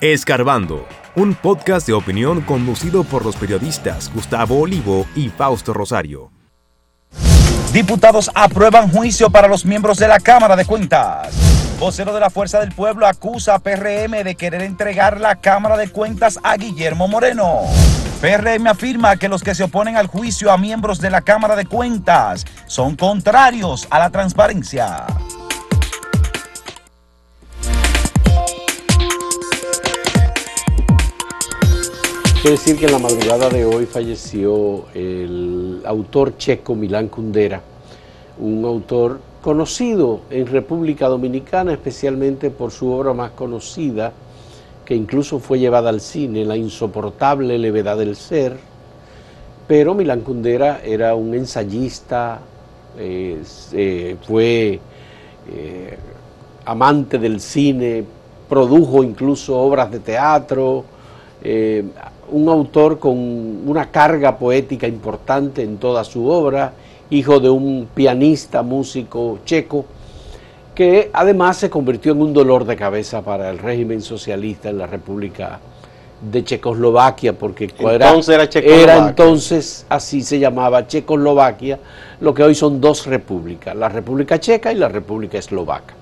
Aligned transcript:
Escarbando, 0.00 0.86
un 1.16 1.34
podcast 1.34 1.84
de 1.88 1.92
opinión 1.92 2.40
conducido 2.42 3.02
por 3.02 3.24
los 3.24 3.34
periodistas 3.34 4.12
Gustavo 4.14 4.60
Olivo 4.60 5.06
y 5.16 5.28
Fausto 5.28 5.74
Rosario. 5.74 6.30
Diputados 7.72 8.30
aprueban 8.32 8.92
juicio 8.92 9.28
para 9.28 9.48
los 9.48 9.64
miembros 9.64 9.98
de 9.98 10.06
la 10.06 10.20
Cámara 10.20 10.54
de 10.54 10.66
Cuentas. 10.66 11.34
Vocero 11.80 12.14
de 12.14 12.20
la 12.20 12.30
Fuerza 12.30 12.60
del 12.60 12.70
Pueblo 12.70 13.08
acusa 13.08 13.56
a 13.56 13.58
PRM 13.58 14.22
de 14.22 14.36
querer 14.36 14.62
entregar 14.62 15.20
la 15.20 15.34
Cámara 15.34 15.76
de 15.76 15.88
Cuentas 15.88 16.38
a 16.44 16.56
Guillermo 16.56 17.08
Moreno. 17.08 17.62
PRM 18.20 18.68
afirma 18.68 19.16
que 19.16 19.28
los 19.28 19.42
que 19.42 19.56
se 19.56 19.64
oponen 19.64 19.96
al 19.96 20.06
juicio 20.06 20.52
a 20.52 20.58
miembros 20.58 21.00
de 21.00 21.10
la 21.10 21.22
Cámara 21.22 21.56
de 21.56 21.66
Cuentas 21.66 22.44
son 22.68 22.94
contrarios 22.94 23.88
a 23.90 23.98
la 23.98 24.10
transparencia. 24.10 25.06
Quiero 32.40 32.56
decir 32.56 32.78
que 32.78 32.86
en 32.86 32.92
la 32.92 33.00
madrugada 33.00 33.48
de 33.48 33.64
hoy 33.64 33.84
falleció 33.84 34.84
el 34.94 35.82
autor 35.84 36.36
checo 36.36 36.76
Milán 36.76 37.08
Kundera, 37.08 37.60
un 38.38 38.64
autor 38.64 39.18
conocido 39.42 40.20
en 40.30 40.46
República 40.46 41.08
Dominicana, 41.08 41.72
especialmente 41.72 42.50
por 42.50 42.70
su 42.70 42.92
obra 42.92 43.12
más 43.12 43.32
conocida, 43.32 44.12
que 44.84 44.94
incluso 44.94 45.40
fue 45.40 45.58
llevada 45.58 45.90
al 45.90 46.00
cine, 46.00 46.44
La 46.44 46.56
insoportable 46.56 47.58
levedad 47.58 47.98
del 47.98 48.14
ser. 48.14 48.56
Pero 49.66 49.94
Milán 49.94 50.20
Kundera 50.20 50.80
era 50.84 51.16
un 51.16 51.34
ensayista, 51.34 52.38
eh, 52.96 54.16
fue 54.24 54.78
eh, 55.50 55.98
amante 56.64 57.18
del 57.18 57.40
cine, 57.40 58.04
produjo 58.48 59.02
incluso 59.02 59.58
obras 59.58 59.90
de 59.90 59.98
teatro, 59.98 60.84
eh, 61.42 61.84
un 62.30 62.48
autor 62.48 62.98
con 62.98 63.16
una 63.16 63.90
carga 63.90 64.38
poética 64.38 64.86
importante 64.86 65.62
en 65.62 65.78
toda 65.78 66.04
su 66.04 66.28
obra, 66.28 66.72
hijo 67.10 67.40
de 67.40 67.48
un 67.48 67.88
pianista, 67.94 68.62
músico 68.62 69.38
checo, 69.44 69.86
que 70.74 71.10
además 71.12 71.56
se 71.56 71.70
convirtió 71.70 72.12
en 72.12 72.22
un 72.22 72.32
dolor 72.32 72.64
de 72.64 72.76
cabeza 72.76 73.22
para 73.22 73.50
el 73.50 73.58
régimen 73.58 74.00
socialista 74.02 74.68
en 74.68 74.78
la 74.78 74.86
República 74.86 75.58
de 76.20 76.44
Checoslovaquia, 76.44 77.32
porque 77.32 77.70
entonces 77.78 78.34
era, 78.34 78.66
era, 78.66 79.08
entonces, 79.08 79.86
así 79.88 80.22
se 80.22 80.38
llamaba 80.38 80.86
Checoslovaquia, 80.86 81.78
lo 82.20 82.34
que 82.34 82.42
hoy 82.42 82.54
son 82.54 82.80
dos 82.80 83.06
repúblicas, 83.06 83.74
la 83.74 83.88
República 83.88 84.38
Checa 84.38 84.72
y 84.72 84.76
la 84.76 84.88
República 84.88 85.38
Eslovaca. 85.38 85.94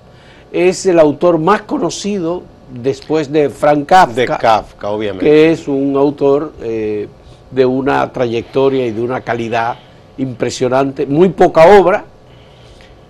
Es 0.51 0.85
el 0.85 0.99
autor 0.99 1.37
más 1.37 1.63
conocido 1.63 2.43
después 2.69 3.31
de 3.31 3.49
Frank 3.49 3.85
Kafka, 3.85 4.13
de 4.13 4.25
Kafka 4.25 4.89
obviamente. 4.89 5.25
que 5.25 5.51
es 5.51 5.67
un 5.67 5.95
autor 5.95 6.53
eh, 6.61 7.07
de 7.51 7.65
una 7.65 8.11
trayectoria 8.11 8.85
y 8.85 8.91
de 8.91 9.01
una 9.01 9.21
calidad 9.21 9.77
impresionante, 10.17 11.05
muy 11.05 11.29
poca 11.29 11.65
obra, 11.79 12.03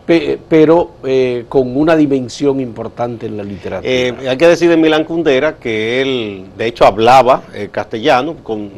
pero 0.06 0.92
eh, 1.04 1.46
con 1.50 1.76
una 1.76 1.96
dimensión 1.96 2.62
importante 2.62 3.26
en 3.26 3.36
la 3.36 3.44
literatura. 3.44 3.92
Eh, 3.92 4.14
hay 4.30 4.38
que 4.38 4.48
decir 4.48 4.70
de 4.70 4.78
Milán 4.78 5.04
Kundera 5.04 5.58
que 5.58 6.02
él, 6.02 6.46
de 6.58 6.68
hecho, 6.68 6.86
hablaba 6.86 7.44
castellano 7.72 8.36
con 8.42 8.70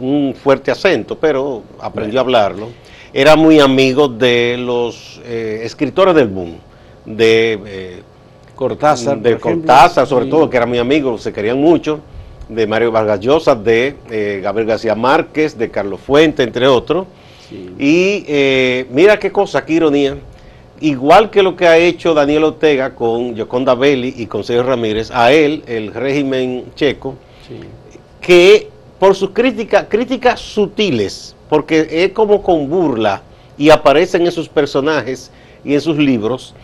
un 0.00 0.34
fuerte 0.40 0.70
acento, 0.70 1.18
pero 1.18 1.62
aprendió 1.80 2.20
a 2.20 2.22
hablarlo. 2.22 2.68
Era 3.12 3.34
muy 3.34 3.58
amigo 3.58 4.06
de 4.06 4.56
los 4.58 5.20
escritores 5.26 6.14
del 6.14 6.28
boom, 6.28 6.58
de 7.04 8.02
Cortázar. 8.56 9.20
De 9.20 9.38
Cortázar, 9.38 10.06
sobre 10.06 10.26
todo, 10.26 10.50
que 10.50 10.56
era 10.56 10.66
mi 10.66 10.78
amigo, 10.78 11.16
se 11.18 11.32
querían 11.32 11.60
mucho. 11.60 12.00
De 12.48 12.66
Mario 12.66 12.90
Vargas 12.90 13.20
Llosa, 13.20 13.54
de 13.54 13.96
eh, 14.10 14.40
Gabriel 14.42 14.68
García 14.68 14.94
Márquez, 14.94 15.58
de 15.58 15.70
Carlos 15.70 16.00
Fuente, 16.00 16.42
entre 16.42 16.66
otros. 16.66 17.06
Y 17.78 18.24
eh, 18.26 18.86
mira 18.90 19.18
qué 19.18 19.30
cosa, 19.30 19.64
qué 19.64 19.74
ironía. 19.74 20.16
Igual 20.80 21.30
que 21.30 21.42
lo 21.42 21.56
que 21.56 21.66
ha 21.66 21.78
hecho 21.78 22.14
Daniel 22.14 22.44
Ortega 22.44 22.94
con 22.94 23.34
Yoconda 23.34 23.74
Belli 23.74 24.14
y 24.16 24.26
con 24.26 24.44
Sergio 24.44 24.62
Ramírez, 24.62 25.10
a 25.10 25.32
él, 25.32 25.62
el 25.66 25.92
régimen 25.92 26.66
checo, 26.74 27.14
que 28.20 28.68
por 28.98 29.14
sus 29.14 29.30
críticas, 29.30 29.86
críticas 29.88 30.40
sutiles, 30.40 31.34
porque 31.48 31.86
es 31.90 32.12
como 32.12 32.42
con 32.42 32.68
burla 32.68 33.22
y 33.56 33.70
aparecen 33.70 34.26
en 34.26 34.32
sus 34.32 34.48
personajes 34.48 35.30
y 35.64 35.74
en 35.74 35.80
sus 35.80 35.96
libros, 35.96 36.54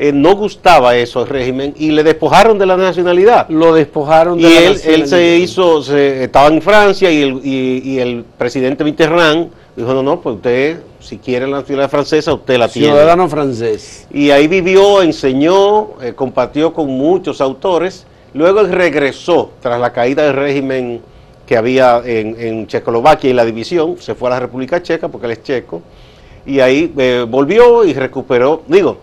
eh, 0.00 0.12
no 0.12 0.36
gustaba 0.36 0.94
eso 0.94 1.18
al 1.18 1.26
régimen 1.26 1.74
y 1.76 1.90
le 1.90 2.04
despojaron 2.04 2.56
de 2.56 2.66
la 2.66 2.76
nacionalidad. 2.76 3.48
Lo 3.48 3.74
despojaron 3.74 4.40
de 4.40 4.48
y 4.48 4.56
él, 4.56 4.80
él 4.84 5.08
se 5.08 5.38
hizo, 5.38 5.80
estaba 5.92 6.46
en 6.46 6.62
Francia 6.62 7.10
y 7.10 7.22
el, 7.22 7.40
y, 7.44 7.98
el 7.98 8.24
presidente 8.38 8.84
Mitterrand 8.84 9.50
dijo, 9.74 9.92
no, 9.92 10.04
no, 10.04 10.20
pues 10.20 10.36
usted, 10.36 10.78
si 11.00 11.18
quiere 11.18 11.48
la 11.48 11.58
nacionalidad 11.58 11.90
francesa, 11.90 12.32
usted 12.32 12.58
la 12.58 12.68
tiene. 12.68 12.90
Ciudadano 12.90 13.28
francés. 13.28 14.06
Y 14.12 14.30
ahí 14.30 14.46
vivió, 14.46 15.02
enseñó, 15.02 16.00
eh, 16.00 16.12
compartió 16.14 16.72
con 16.72 16.86
muchos 16.86 17.40
autores. 17.40 18.06
Luego 18.34 18.60
él 18.60 18.70
regresó 18.70 19.50
tras 19.60 19.80
la 19.80 19.92
caída 19.92 20.22
del 20.22 20.34
régimen 20.34 21.00
que 21.44 21.56
había 21.56 22.02
en, 22.04 22.68
Checoslovaquia 22.68 23.30
y 23.30 23.32
la 23.32 23.44
división, 23.44 23.96
se 23.98 24.14
fue 24.14 24.28
a 24.28 24.34
la 24.34 24.40
República 24.40 24.80
Checa 24.80 25.08
porque 25.08 25.26
él 25.26 25.32
es 25.32 25.42
checo, 25.42 25.82
y 26.46 26.60
ahí 26.60 26.92
eh, 26.98 27.24
volvió 27.28 27.84
y 27.84 27.94
recuperó, 27.94 28.62
digo, 28.68 28.98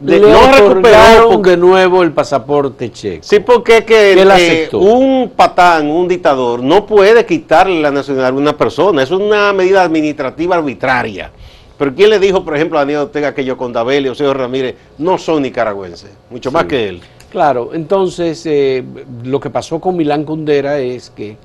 de, 0.00 0.20
no 0.20 0.52
recuperaron 0.52 1.42
de 1.42 1.56
nuevo 1.56 2.02
el 2.02 2.12
pasaporte 2.12 2.90
checo. 2.90 3.22
Sí, 3.22 3.40
porque 3.40 3.84
que, 3.84 4.14
eh, 4.14 4.68
un 4.72 5.32
patán, 5.34 5.88
un 5.90 6.08
dictador, 6.08 6.62
no 6.62 6.86
puede 6.86 7.24
quitarle 7.26 7.80
la 7.80 7.90
nacionalidad 7.90 8.30
a 8.30 8.36
una 8.36 8.56
persona. 8.56 9.02
Es 9.02 9.10
una 9.10 9.52
medida 9.52 9.82
administrativa 9.82 10.56
arbitraria. 10.56 11.30
Pero 11.78 11.94
¿quién 11.94 12.10
le 12.10 12.18
dijo, 12.18 12.44
por 12.44 12.54
ejemplo, 12.54 12.78
a 12.78 12.82
Daniel 12.82 13.00
Ortega 13.00 13.34
que 13.34 13.44
yo 13.44 13.56
con 13.56 13.72
Dabel 13.72 14.08
o 14.08 14.14
Sergio 14.14 14.34
Ramírez 14.34 14.76
no 14.98 15.18
son 15.18 15.42
nicaragüenses? 15.42 16.10
Mucho 16.30 16.52
más 16.52 16.64
que 16.66 16.88
él. 16.88 17.00
Claro, 17.30 17.70
entonces 17.72 18.44
eh, 18.44 18.84
lo 19.24 19.40
que 19.40 19.50
pasó 19.50 19.80
con 19.80 19.96
Milán 19.96 20.24
Kundera 20.24 20.78
es 20.78 21.10
que 21.10 21.36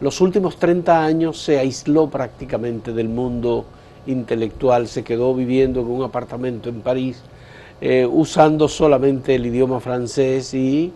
los 0.00 0.20
últimos 0.20 0.58
30 0.58 1.04
años 1.04 1.40
se 1.40 1.58
aisló 1.58 2.08
prácticamente 2.10 2.92
del 2.92 3.08
mundo 3.08 3.64
intelectual, 4.06 4.88
se 4.88 5.04
quedó 5.04 5.34
viviendo 5.34 5.80
en 5.80 5.86
un 5.86 6.02
apartamento 6.02 6.68
en 6.68 6.80
París 6.80 7.22
eh, 7.80 8.06
usando 8.06 8.68
solamente 8.68 9.34
el 9.34 9.46
idioma 9.46 9.80
francés 9.80 10.52
y 10.54 10.92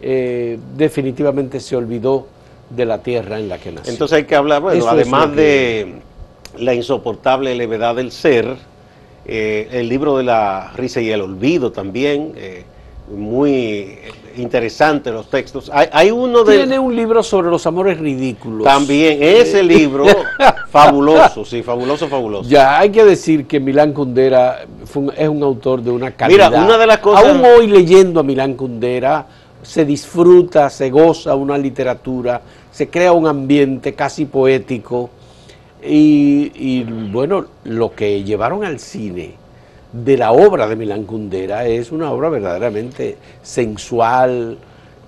eh, 0.00 0.58
definitivamente 0.76 1.58
se 1.60 1.76
olvidó 1.76 2.26
de 2.68 2.84
la 2.84 3.02
tierra 3.02 3.38
en 3.38 3.48
la 3.48 3.58
que 3.58 3.72
nació. 3.72 3.92
Entonces 3.92 4.18
hay 4.18 4.24
que 4.24 4.36
hablar, 4.36 4.62
bueno, 4.62 4.86
además 4.88 5.34
de 5.34 5.94
la 6.58 6.74
insoportable 6.74 7.54
levedad 7.54 7.96
del 7.96 8.12
ser, 8.12 8.56
eh, 9.26 9.68
el 9.72 9.88
libro 9.88 10.16
de 10.16 10.24
la 10.24 10.72
risa 10.76 11.00
y 11.00 11.10
el 11.10 11.20
olvido 11.20 11.72
también, 11.72 12.34
muy 13.10 13.98
interesante 14.36 15.10
los 15.10 15.28
textos. 15.28 15.70
Hay, 15.72 16.10
uno 16.10 16.44
de... 16.44 16.58
Tiene 16.58 16.78
un 16.78 16.94
libro 16.94 17.22
sobre 17.22 17.50
los 17.50 17.66
amores 17.66 17.98
ridículos. 17.98 18.64
También, 18.64 19.18
ese 19.20 19.62
libro, 19.62 20.04
fabuloso, 20.70 21.44
sí, 21.44 21.62
fabuloso, 21.62 22.08
fabuloso. 22.08 22.48
Ya, 22.48 22.78
hay 22.78 22.90
que 22.90 23.04
decir 23.04 23.46
que 23.46 23.60
Milán 23.60 23.92
Kundera 23.92 24.64
es 25.16 25.28
un 25.28 25.42
autor 25.42 25.82
de 25.82 25.90
una 25.90 26.12
calidad. 26.12 26.50
Mira, 26.50 26.64
una 26.64 26.78
de 26.78 26.86
las 26.86 26.98
cosas... 26.98 27.24
Aún 27.24 27.44
hoy 27.44 27.66
leyendo 27.66 28.20
a 28.20 28.22
Milán 28.22 28.54
Kundera, 28.54 29.26
se 29.62 29.84
disfruta, 29.84 30.70
se 30.70 30.90
goza 30.90 31.34
una 31.34 31.58
literatura, 31.58 32.40
se 32.70 32.88
crea 32.88 33.12
un 33.12 33.26
ambiente 33.26 33.94
casi 33.94 34.24
poético. 34.26 35.10
Y, 35.82 36.52
y 36.54 36.84
bueno, 37.10 37.46
lo 37.64 37.94
que 37.94 38.22
llevaron 38.22 38.64
al 38.64 38.78
cine 38.78 39.39
de 39.92 40.16
la 40.16 40.32
obra 40.32 40.68
de 40.68 40.76
Milán 40.76 41.04
Kundera 41.04 41.66
es 41.66 41.90
una 41.90 42.12
obra 42.12 42.28
verdaderamente 42.28 43.16
sensual, 43.42 44.58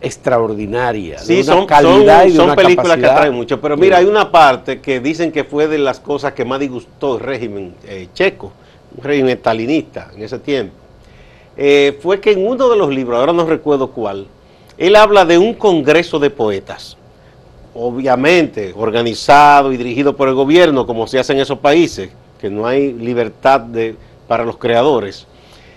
extraordinaria, 0.00 1.18
sí, 1.18 1.36
de 1.36 1.42
una 1.42 1.52
son, 1.52 1.66
calidad 1.66 2.26
y 2.26 2.30
de 2.30 2.36
son 2.36 2.54
películas 2.56 2.96
que 2.98 3.06
atraen 3.06 3.34
mucho, 3.34 3.60
pero 3.60 3.76
mira, 3.76 3.98
hay 3.98 4.04
una 4.04 4.32
parte 4.32 4.80
que 4.80 4.98
dicen 4.98 5.30
que 5.30 5.44
fue 5.44 5.68
de 5.68 5.78
las 5.78 6.00
cosas 6.00 6.32
que 6.32 6.44
más 6.44 6.58
disgustó 6.58 7.14
el 7.16 7.20
régimen 7.20 7.74
eh, 7.86 8.08
checo, 8.12 8.52
un 8.96 9.04
régimen 9.04 9.38
stalinista 9.38 10.10
en 10.14 10.22
ese 10.22 10.40
tiempo, 10.40 10.74
eh, 11.56 11.98
fue 12.02 12.20
que 12.20 12.32
en 12.32 12.44
uno 12.44 12.68
de 12.68 12.76
los 12.76 12.90
libros, 12.90 13.20
ahora 13.20 13.32
no 13.32 13.46
recuerdo 13.46 13.92
cuál, 13.92 14.26
él 14.76 14.96
habla 14.96 15.24
de 15.24 15.38
un 15.38 15.54
congreso 15.54 16.18
de 16.18 16.30
poetas, 16.30 16.96
obviamente 17.74 18.74
organizado 18.76 19.72
y 19.72 19.76
dirigido 19.76 20.16
por 20.16 20.28
el 20.28 20.34
gobierno, 20.34 20.84
como 20.84 21.06
se 21.06 21.20
hace 21.20 21.32
en 21.32 21.38
esos 21.38 21.58
países, 21.58 22.10
que 22.40 22.50
no 22.50 22.66
hay 22.66 22.92
libertad 22.92 23.60
de 23.60 23.94
para 24.32 24.46
los 24.46 24.56
creadores. 24.56 25.26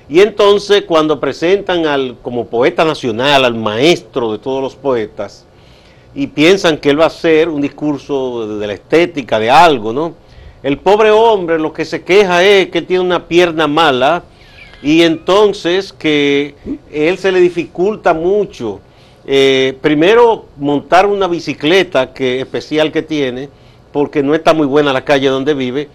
Y 0.08 0.22
entonces 0.22 0.84
cuando 0.84 1.20
presentan 1.20 1.86
al, 1.86 2.16
como 2.22 2.46
poeta 2.46 2.86
nacional 2.86 3.44
al 3.44 3.54
maestro 3.54 4.32
de 4.32 4.38
todos 4.38 4.64
los 4.64 4.78
poetas 4.78 5.46
y 6.14 6.28
piensan 6.28 6.78
que 6.78 6.90
él 6.92 6.98
va 6.98 7.04
a 7.04 7.08
hacer 7.08 7.50
un 7.50 7.60
discurso 7.60 8.48
de, 8.58 8.66
la 8.66 8.72
estética 8.72 9.40
de 9.40 9.52
algo, 9.52 9.92
¿no? 9.92 10.14
El 10.64 10.78
pobre 10.78 11.12
hombre 11.12 11.60
lo 11.60 11.74
que 11.74 11.84
se 11.84 12.06
queja 12.06 12.46
es 12.46 12.70
que 12.70 12.82
tiene 12.82 13.04
una 13.04 13.28
pierna 13.28 13.68
mala 13.68 14.24
y 14.82 15.02
entonces 15.02 15.92
que 15.92 16.56
él 16.94 17.18
se 17.18 17.34
le 17.34 17.42
dificulta 17.42 18.14
mucho 18.14 18.80
Eh, 19.28 19.76
primero, 19.82 20.46
montar 20.56 21.08
una 21.08 21.28
bicicleta 21.28 22.14
que, 22.14 22.40
especial 22.40 22.92
que 22.92 23.02
tiene, 23.02 23.50
porque 23.92 24.22
no 24.22 24.34
está 24.36 24.54
muy 24.54 24.68
buena 24.68 24.94
la 24.94 25.04
calle 25.04 25.30
donde 25.30 25.56
vive, 25.56 25.90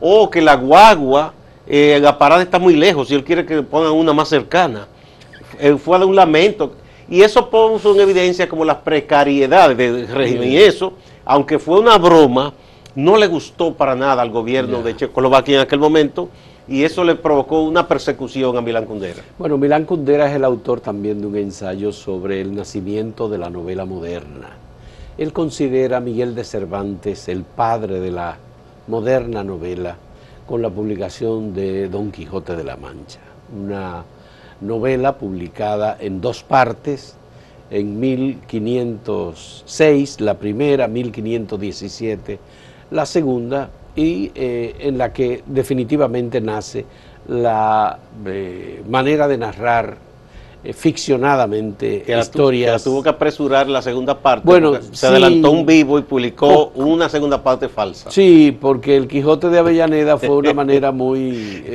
o 0.00 0.30
que 0.30 0.40
la 0.40 0.54
guagua, 0.56 1.34
eh, 1.66 1.98
la 2.00 2.18
parada 2.18 2.42
está 2.42 2.58
muy 2.58 2.76
lejos, 2.76 3.08
si 3.08 3.14
él 3.14 3.24
quiere 3.24 3.44
que 3.44 3.62
pongan 3.62 3.92
una 3.92 4.12
más 4.12 4.28
cercana. 4.28 4.86
Eh, 5.58 5.76
fue 5.76 5.98
de 5.98 6.04
un 6.04 6.14
lamento. 6.14 6.72
Y 7.08 7.22
eso 7.22 7.48
puso 7.48 7.94
en 7.94 8.00
evidencia 8.00 8.48
como 8.48 8.64
las 8.64 8.78
precariedades 8.78 9.76
del 9.76 10.08
régimen. 10.08 10.50
Y 10.50 10.56
eso, 10.56 10.92
aunque 11.24 11.58
fue 11.58 11.78
una 11.78 11.98
broma, 11.98 12.52
no 12.96 13.16
le 13.16 13.26
gustó 13.26 13.74
para 13.74 13.94
nada 13.94 14.22
al 14.22 14.30
gobierno 14.30 14.82
de 14.82 14.96
Checoslovaquia 14.96 15.56
en 15.56 15.60
aquel 15.60 15.78
momento 15.78 16.28
y 16.68 16.82
eso 16.82 17.04
le 17.04 17.14
provocó 17.14 17.62
una 17.62 17.86
persecución 17.86 18.56
a 18.56 18.60
Milán 18.60 18.86
Kundera. 18.86 19.22
Bueno, 19.38 19.56
Milán 19.56 19.84
Kundera 19.84 20.28
es 20.28 20.34
el 20.34 20.44
autor 20.44 20.80
también 20.80 21.20
de 21.20 21.26
un 21.26 21.36
ensayo 21.36 21.92
sobre 21.92 22.40
el 22.40 22.54
nacimiento 22.54 23.28
de 23.28 23.38
la 23.38 23.50
novela 23.50 23.84
moderna. 23.84 24.56
Él 25.16 25.32
considera 25.32 25.98
a 25.98 26.00
Miguel 26.00 26.34
de 26.34 26.42
Cervantes 26.44 27.28
el 27.28 27.42
padre 27.42 28.00
de 28.00 28.10
la 28.10 28.38
moderna 28.88 29.44
novela 29.44 29.96
con 30.46 30.62
la 30.62 30.70
publicación 30.70 31.52
de 31.54 31.88
Don 31.88 32.12
Quijote 32.12 32.56
de 32.56 32.64
la 32.64 32.76
Mancha, 32.76 33.20
una 33.54 34.04
novela 34.60 35.18
publicada 35.18 35.96
en 36.00 36.20
dos 36.20 36.42
partes, 36.42 37.16
en 37.70 37.98
1506, 37.98 40.20
la 40.20 40.34
primera, 40.34 40.88
1517, 40.88 42.38
la 42.90 43.06
segunda, 43.06 43.70
y 43.96 44.30
eh, 44.34 44.76
en 44.80 44.98
la 44.98 45.12
que 45.12 45.42
definitivamente 45.46 46.40
nace 46.40 46.84
la 47.28 47.98
eh, 48.26 48.82
manera 48.88 49.26
de 49.26 49.38
narrar 49.38 49.96
eh, 50.68 50.72
ficcionadamente 50.72 52.04
historias. 52.06 52.84
tuvo 52.84 53.02
que 53.02 53.08
apresurar 53.08 53.68
la 53.68 53.82
segunda 53.82 54.18
parte. 54.18 54.46
Bueno, 54.46 54.78
se 54.92 55.06
adelantó 55.06 55.50
un 55.50 55.66
vivo 55.66 55.98
y 55.98 56.02
publicó 56.02 56.72
una 56.74 57.08
segunda 57.08 57.42
parte 57.42 57.68
falsa. 57.68 58.10
Sí, 58.10 58.56
porque 58.60 58.96
el 58.96 59.08
Quijote 59.08 59.48
de 59.48 59.58
Avellaneda 59.58 60.18
fue 60.18 60.36
una 60.36 60.52
manera 60.54 60.92
muy 60.92 61.70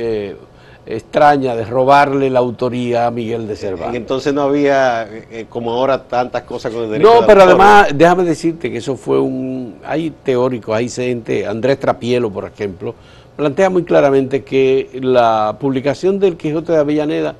extraña 0.84 1.54
de 1.54 1.64
robarle 1.64 2.28
la 2.30 2.40
autoría 2.40 3.06
a 3.06 3.10
Miguel 3.10 3.46
de 3.46 3.56
Cervantes. 3.56 3.96
Entonces 3.96 4.34
no 4.34 4.42
había, 4.42 5.08
eh, 5.08 5.46
como 5.48 5.72
ahora, 5.72 6.02
tantas 6.04 6.42
cosas 6.42 6.72
con 6.72 6.84
el 6.84 6.90
derecho 6.90 7.20
No, 7.20 7.26
pero 7.26 7.42
además, 7.42 7.88
déjame 7.94 8.24
decirte 8.24 8.70
que 8.70 8.78
eso 8.78 8.96
fue 8.96 9.20
un... 9.20 9.76
Hay 9.84 10.12
teóricos, 10.22 10.74
hay 10.74 10.88
gente, 10.88 11.46
Andrés 11.46 11.78
Trapielo, 11.78 12.30
por 12.30 12.46
ejemplo, 12.46 12.94
plantea 13.36 13.70
muy 13.70 13.84
claramente 13.84 14.42
que 14.42 14.98
la 15.00 15.56
publicación 15.58 16.18
del 16.18 16.36
Quijote 16.36 16.72
de 16.72 16.78
Avellaneda 16.78 17.36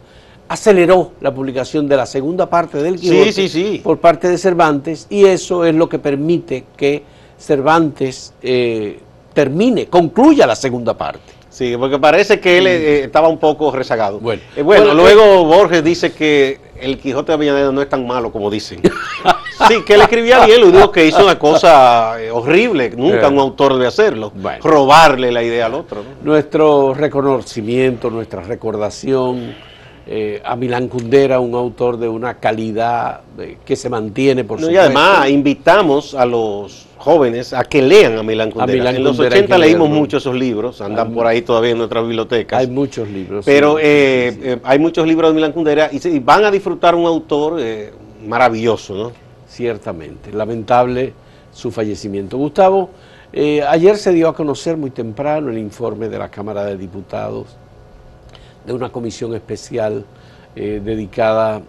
aceleró 0.53 1.13
la 1.23 1.33
publicación 1.33 1.89
de 1.89 1.97
la 1.97 2.05
segunda 2.05 2.49
parte 2.49 2.83
del 2.83 3.01
Quijote 3.01 3.81
por 3.83 3.99
parte 4.01 4.29
de 4.29 4.37
Cervantes 4.37 5.07
y 5.09 5.25
eso 5.25 5.65
es 5.65 5.75
lo 5.75 5.89
que 5.89 5.99
permite 5.99 6.65
que 6.77 7.03
Cervantes 7.39 8.35
eh, 8.43 9.01
termine, 9.33 9.87
concluya 9.87 10.47
la 10.47 10.55
segunda 10.55 10.97
parte. 10.97 11.33
Sí, 11.49 11.75
porque 11.79 11.99
parece 11.99 12.39
que 12.39 12.59
él 12.59 12.67
eh, 12.67 13.05
estaba 13.05 13.29
un 13.29 13.39
poco 13.39 13.71
rezagado. 13.71 14.21
Bueno, 14.21 14.43
eh, 14.55 14.63
bueno, 14.63 14.93
luego 14.93 15.45
Borges 15.45 15.83
dice 15.83 16.13
que 16.13 16.61
el 16.79 16.99
Quijote 16.99 17.33
de 17.33 17.35
Avellaneda 17.35 17.73
no 17.73 17.81
es 17.81 17.89
tan 17.89 18.07
malo 18.07 18.31
como 18.31 18.51
dicen. 18.51 18.83
sí, 19.69 19.83
que 19.87 19.95
él 19.95 20.03
escribía 20.03 20.45
bien, 20.45 20.61
lo 20.61 20.71
digo 20.71 20.93
que 20.93 21.07
hizo 21.07 21.25
una 21.25 21.39
cosa 21.39 22.17
horrible, 22.31 22.91
nunca 22.91 23.29
un 23.29 23.39
autor 23.39 23.73
debe 23.75 23.87
hacerlo, 23.87 24.33
robarle 24.63 25.33
la 25.33 25.43
idea 25.43 25.65
al 25.67 25.75
otro. 25.75 26.05
Nuestro 26.23 26.93
reconocimiento, 26.93 28.11
nuestra 28.11 28.43
recordación 28.43 29.72
a 30.45 30.57
Milán 30.57 30.89
Kundera, 30.89 31.41
un 31.41 31.55
autor 31.55 31.97
de 31.97 32.09
una 32.09 32.35
calidad 32.35 33.21
que 33.65 33.77
se 33.77 33.89
mantiene 33.89 34.45
por 34.45 34.61
no, 34.61 34.71
Y 34.71 34.77
además 34.77 35.29
invitamos 35.31 36.15
a 36.15 36.27
los 36.27 36.87
jóvenes 37.03 37.53
a 37.53 37.65
que 37.65 37.83
lean 37.83 38.17
a 38.17 38.23
Milán 38.23 38.53
Kundera. 38.53 38.91
en 38.91 39.03
los 39.03 39.19
80 39.19 39.59
leímos 39.59 39.89
muchos 39.89 40.23
esos 40.23 40.37
libros, 40.37 40.81
andan 40.81 41.13
por 41.13 41.27
ahí 41.27 41.43
todavía 41.43 41.73
en 41.73 41.79
nuestras 41.79 42.05
bibliotecas. 42.05 42.61
Hay 42.61 42.69
muchos 42.69 43.09
libros. 43.09 43.45
Pero 43.45 43.79
eh, 43.79 43.83
eh, 44.41 44.59
hay 44.63 44.79
muchos 44.79 45.07
libros 45.07 45.31
de 45.31 45.35
Milán 45.35 45.53
Kundera 45.53 45.91
y, 45.93 46.19
van 46.21 46.45
a 46.45 46.51
disfrutar 46.51 46.95
un 46.95 47.07
autor 47.07 47.59
eh, 47.59 47.93
maravilloso, 48.27 48.95
¿no? 48.95 49.13
Ciertamente. 49.49 50.33
Lamentable 50.33 51.13
su 51.53 51.73
fallecimiento. 51.73 52.37
Gustavo, 52.39 52.91
ayer 53.69 53.97
se 53.99 54.13
dio 54.13 54.29
a 54.29 54.35
conocer 54.35 54.77
muy 54.77 54.91
temprano 54.91 55.51
el 55.51 55.59
informe 55.59 56.09
de 56.09 56.19
la 56.19 56.31
Cámara 56.31 56.65
de 56.65 56.77
Diputados 56.77 57.47
de 58.67 58.73
una 58.73 58.91
comisión 58.91 59.35
especial 59.35 60.05
dedicada 60.55 61.63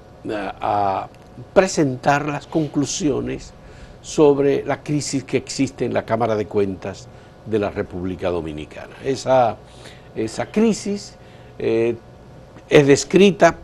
a 0.61 1.07
presentar 1.53 2.27
las 2.27 2.47
conclusiones 2.47 3.53
sobre 4.01 4.65
la 4.65 4.83
crisis 4.83 5.23
que 5.23 5.37
existe 5.37 5.85
en 5.85 5.93
la 5.93 6.03
Cámara 6.03 6.35
de 6.35 6.45
Cuentas 6.45 7.07
de 7.45 7.59
la 7.59 7.69
República 7.69 8.29
Dominicana. 8.29 8.93
Esa, 9.03 9.55
esa 10.15 10.45
crisis 10.47 11.15
eh, 11.57 11.95
es 12.69 12.87
descrita 12.87 13.57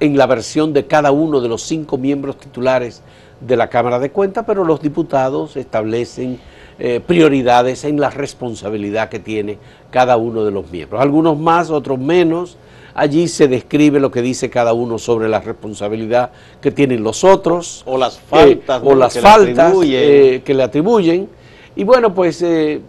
en 0.00 0.18
la 0.18 0.26
versión 0.26 0.72
de 0.72 0.86
cada 0.86 1.12
uno 1.12 1.40
de 1.40 1.48
los 1.48 1.62
cinco 1.62 1.96
miembros 1.96 2.38
titulares 2.38 3.02
de 3.40 3.56
la 3.56 3.68
Cámara 3.68 3.98
de 3.98 4.10
Cuentas, 4.10 4.44
pero 4.46 4.64
los 4.64 4.82
diputados 4.82 5.56
establecen 5.56 6.40
eh, 6.78 7.00
prioridades 7.04 7.84
en 7.84 8.00
la 8.00 8.10
responsabilidad 8.10 9.08
que 9.08 9.20
tiene 9.20 9.58
cada 9.90 10.16
uno 10.16 10.44
de 10.44 10.50
los 10.50 10.70
miembros. 10.72 11.00
Algunos 11.00 11.38
más, 11.38 11.70
otros 11.70 11.98
menos, 12.00 12.56
Allí 12.94 13.26
se 13.26 13.48
describe 13.48 13.98
lo 13.98 14.12
que 14.12 14.22
dice 14.22 14.48
cada 14.48 14.72
uno 14.72 14.98
sobre 14.98 15.28
la 15.28 15.40
responsabilidad 15.40 16.30
que 16.60 16.70
tienen 16.70 17.02
los 17.02 17.24
otros. 17.24 17.82
O 17.86 17.98
las 17.98 18.18
faltas. 18.18 18.80
Eh, 18.80 18.86
o 18.86 18.94
las 18.94 19.14
que 19.14 19.20
faltas 19.20 19.76
le 19.76 20.36
eh, 20.36 20.42
que 20.42 20.54
le 20.54 20.62
atribuyen. 20.62 21.28
Y 21.74 21.82
bueno, 21.82 22.14
pues 22.14 22.40
eh, 22.42 22.80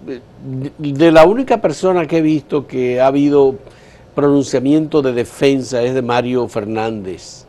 de 0.78 1.12
la 1.12 1.26
única 1.26 1.60
persona 1.60 2.06
que 2.06 2.20
he 2.20 2.22
visto 2.22 2.68
que 2.68 3.02
ha 3.02 3.08
habido 3.08 3.56
pronunciamiento 4.14 5.02
de 5.02 5.12
defensa 5.12 5.82
es 5.82 5.96
de 5.96 6.04
Mario 6.04 6.48
Fernández. 6.48 7.42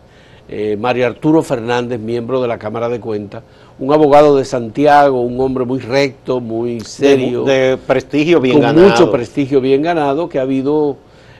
Mario 0.78 1.08
Arturo 1.08 1.42
Fernández, 1.42 1.98
miembro 1.98 2.40
de 2.40 2.46
la 2.46 2.56
Cámara 2.56 2.88
de 2.88 3.00
Cuentas, 3.00 3.42
un 3.80 3.92
abogado 3.92 4.36
de 4.36 4.44
Santiago, 4.44 5.20
un 5.20 5.40
hombre 5.40 5.64
muy 5.64 5.80
recto, 5.80 6.40
muy 6.40 6.78
serio. 6.80 7.42
De, 7.42 7.76
prestigio 7.84 8.40
bien 8.40 8.60
ganado. 8.60 8.80
Con 8.80 8.90
mucho 8.92 9.10
prestigio 9.10 9.60
bien 9.60 9.82
ganado, 9.82 10.28
que 10.28 10.38
ha 10.38 10.42
habido 10.42 10.98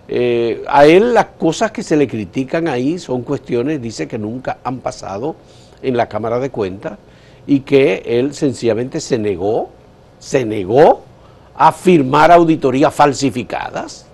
eh, 0.09 0.63
a 0.69 0.87
él 0.87 1.15
las 1.15 1.27
cosas 1.39 1.73
que 1.73 1.83
se 1.83 1.97
le 1.97 2.07
critican 2.07 2.69
ahí 2.69 2.99
son 2.99 3.23
cuestiones, 3.23 3.83
dice 3.83 4.07
que 4.07 4.19
nunca 4.19 4.59
han 4.63 4.79
pasado 4.79 5.35
en 5.83 5.97
la 5.97 6.09
Cámara 6.09 6.39
de 6.39 6.51
Cuentas 6.51 6.99
y 7.47 7.61
que 7.61 8.03
él 8.07 8.35
sencillamente 8.35 9.01
se 9.01 9.19
negó, 9.19 9.71
se 10.19 10.45
negó 10.45 11.03
a 11.57 11.73
firmar 11.73 12.31
auditorías 12.31 12.95
falsificadas, 12.95 14.07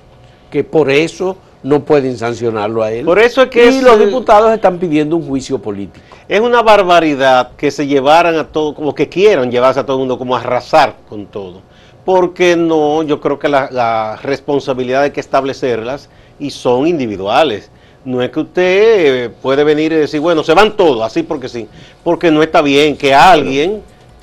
que 0.51 0.65
por 0.65 0.91
eso 0.91 1.37
no 1.63 1.85
pueden 1.85 2.17
sancionarlo 2.17 2.83
a 2.83 2.91
él. 2.91 3.05
Por 3.05 3.19
eso 3.19 3.43
es 3.43 3.49
que 3.49 3.71
y 3.71 3.81
los 3.83 3.99
diputados 3.99 4.53
están 4.53 4.79
pidiendo 4.79 5.17
un 5.17 5.27
juicio 5.27 5.61
político. 5.61 6.05
Es 6.29 6.41
una 6.41 6.63
barbaridad 6.63 7.53
que 7.57 7.71
se 7.71 7.87
llevaran 7.87 8.37
a 8.37 8.49
todo, 8.49 8.75
como 8.75 8.95
que 8.95 9.09
quieran 9.09 9.51
llevarse 9.51 9.81
a 9.81 9.85
todo 9.85 9.97
el 9.97 10.01
mundo, 10.01 10.19
como 10.19 10.35
arrasar 10.35 10.97
con 11.09 11.27
todo 11.27 11.72
porque 12.05 12.57
no, 12.57 13.03
yo 13.03 13.21
creo 13.21 13.39
que 13.39 13.49
la, 13.49 14.19
responsabilidad 14.23 15.03
hay 15.03 15.11
que 15.11 15.21
establecerlas 15.21 16.09
y 16.39 16.51
son 16.51 16.87
individuales. 16.87 17.71
No 18.05 18.21
es 18.21 18.31
que 18.31 18.41
usted 18.41 19.25
eh, 19.25 19.31
puede 19.31 19.63
venir 19.63 19.93
y 19.93 19.97
decir, 19.97 20.21
bueno, 20.21 20.43
se 20.43 20.55
van 20.55 20.77
todos, 20.77 21.03
así 21.03 21.23
porque 21.23 21.49
sí, 21.49 21.69
porque 22.03 22.33
no 22.33 22.43
está 22.43 22.61
bien 22.61 22.97
que 22.97 23.15
alguien 23.15 23.81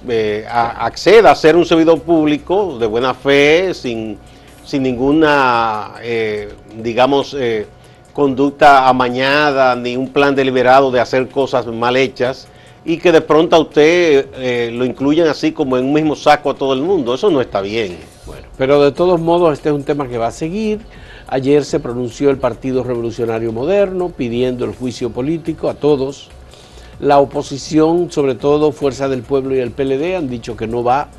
eh, 0.08 0.46
acceda 0.50 1.32
a 1.32 1.36
ser 1.36 1.56
un 1.56 1.66
servidor 1.66 2.02
público 2.02 2.78
de 2.78 2.88
buena 2.88 3.14
fe, 3.14 3.74
sin, 3.74 4.18
sin 4.66 4.84
ninguna, 4.84 5.94
eh, 6.02 6.50
digamos, 6.76 7.36
conducta 8.12 8.90
amañada, 8.90 9.78
ni 9.78 9.96
un 9.96 10.12
plan 10.12 10.36
deliberado 10.36 10.92
de 10.92 11.00
hacer 11.00 11.30
cosas 11.30 11.66
mal 11.68 11.96
hechas 11.96 12.50
y 12.86 12.98
que 12.98 13.12
de 13.12 13.22
pronto 13.22 13.56
a 13.56 13.60
usted 13.60 14.28
eh, 14.36 14.72
lo 14.74 14.86
incluyan 14.86 15.28
así 15.28 15.52
como 15.52 15.78
en 15.78 15.86
un 15.86 15.94
mismo 15.94 16.16
saco 16.16 16.52
a 16.52 16.56
todo 16.56 16.74
el 16.74 16.82
mundo. 16.82 17.14
Eso 17.14 17.30
no 17.30 17.42
está 17.42 17.62
bien. 17.62 17.98
Bueno, 18.26 18.48
pero 18.58 18.82
de 18.82 18.92
todos 18.92 19.20
modos 19.20 19.54
este 19.54 19.70
es 19.70 19.76
un 19.76 19.84
tema 19.84 20.08
que 20.08 20.18
va 20.18 20.28
a 20.28 20.32
seguir. 20.32 20.80
Ayer 21.28 21.64
se 21.64 21.80
pronunció 21.80 22.30
el 22.30 22.38
Partido 22.38 22.84
Revolucionario 22.84 23.52
Moderno 23.52 24.10
pidiendo 24.10 24.66
el 24.66 24.74
juicio 24.74 25.12
político 25.12 25.70
a 25.70 25.76
todos. 25.76 26.30
La 27.00 27.20
oposición, 27.20 28.12
sobre 28.12 28.36
todo 28.36 28.72
Fuerza 28.72 29.08
del 29.08 29.22
Pueblo 29.22 29.56
y 29.56 29.60
el 29.60 29.72
PLD, 29.72 30.16
han 30.16 30.28
dicho 30.28 30.58
que 30.58 30.68
no 30.68 30.84
va, 30.84 31.10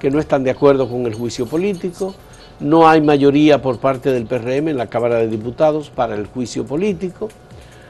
que 0.00 0.10
no 0.10 0.18
están 0.18 0.42
de 0.42 0.50
acuerdo 0.50 0.88
con 0.88 1.06
el 1.06 1.14
juicio 1.14 1.46
político. 1.46 2.14
No 2.60 2.88
hay 2.88 3.00
mayoría 3.00 3.62
por 3.62 3.78
parte 3.78 4.10
del 4.10 4.26
PRM 4.26 4.68
en 4.68 4.78
la 4.78 4.88
Cámara 4.88 5.16
de 5.16 5.28
Diputados 5.28 5.90
para 5.90 6.16
el 6.16 6.26
juicio 6.26 6.64
político. 6.64 7.28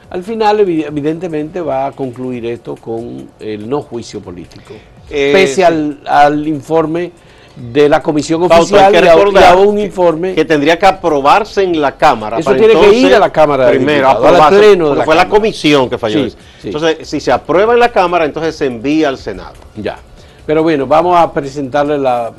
Al 0.09 0.23
final, 0.23 0.59
evidentemente, 0.59 1.61
va 1.61 1.87
a 1.87 1.91
concluir 1.91 2.45
esto 2.45 2.75
con 2.75 3.29
el 3.39 3.69
no 3.69 3.81
juicio 3.81 4.19
político. 4.19 4.73
Eh, 5.09 5.31
Pese 5.33 5.63
al, 5.63 6.47
informe 6.47 7.11
de 7.55 7.89
la 7.89 8.01
comisión 8.01 8.41
oficial 8.43 8.93
y 8.93 9.37
a, 9.37 9.55
un 9.55 9.79
informe 9.79 10.33
que 10.33 10.45
tendría 10.45 10.79
que 10.79 10.85
aprobarse 10.85 11.63
en 11.63 11.79
la 11.79 11.95
Cámara. 11.95 12.39
Eso 12.39 12.55
tiene 12.55 12.73
que 12.73 12.91
ir 12.95 13.13
a 13.13 13.19
la 13.19 13.31
Cámara 13.31 13.69
primero, 13.69 14.09
al 14.09 14.49
pleno 14.49 14.91
de 14.91 14.95
la 14.95 15.05
fue 15.05 15.15
la 15.15 15.27
comisión 15.27 15.89
que 15.89 15.97
falló. 15.97 16.27
Entonces, 16.63 17.07
si 17.07 17.19
se 17.19 17.31
aprueba 17.31 17.73
en 17.73 17.79
la 17.79 17.91
Cámara, 17.91 18.25
entonces 18.25 18.55
se 18.55 18.65
envía 18.65 19.09
al 19.09 19.17
Senado. 19.17 19.55
Ya. 19.75 19.99
Pero 20.45 20.63
bueno, 20.63 20.87
vamos 20.87 21.17
a 21.17 21.31
presentarle 21.31 21.99
la, 21.99 22.31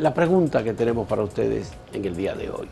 la 0.00 0.14
pregunta 0.14 0.64
que 0.64 0.72
tenemos 0.72 1.06
para 1.06 1.22
ustedes 1.22 1.70
en 1.92 2.04
el 2.04 2.16
día 2.16 2.34
de 2.34 2.50
hoy. 2.50 2.66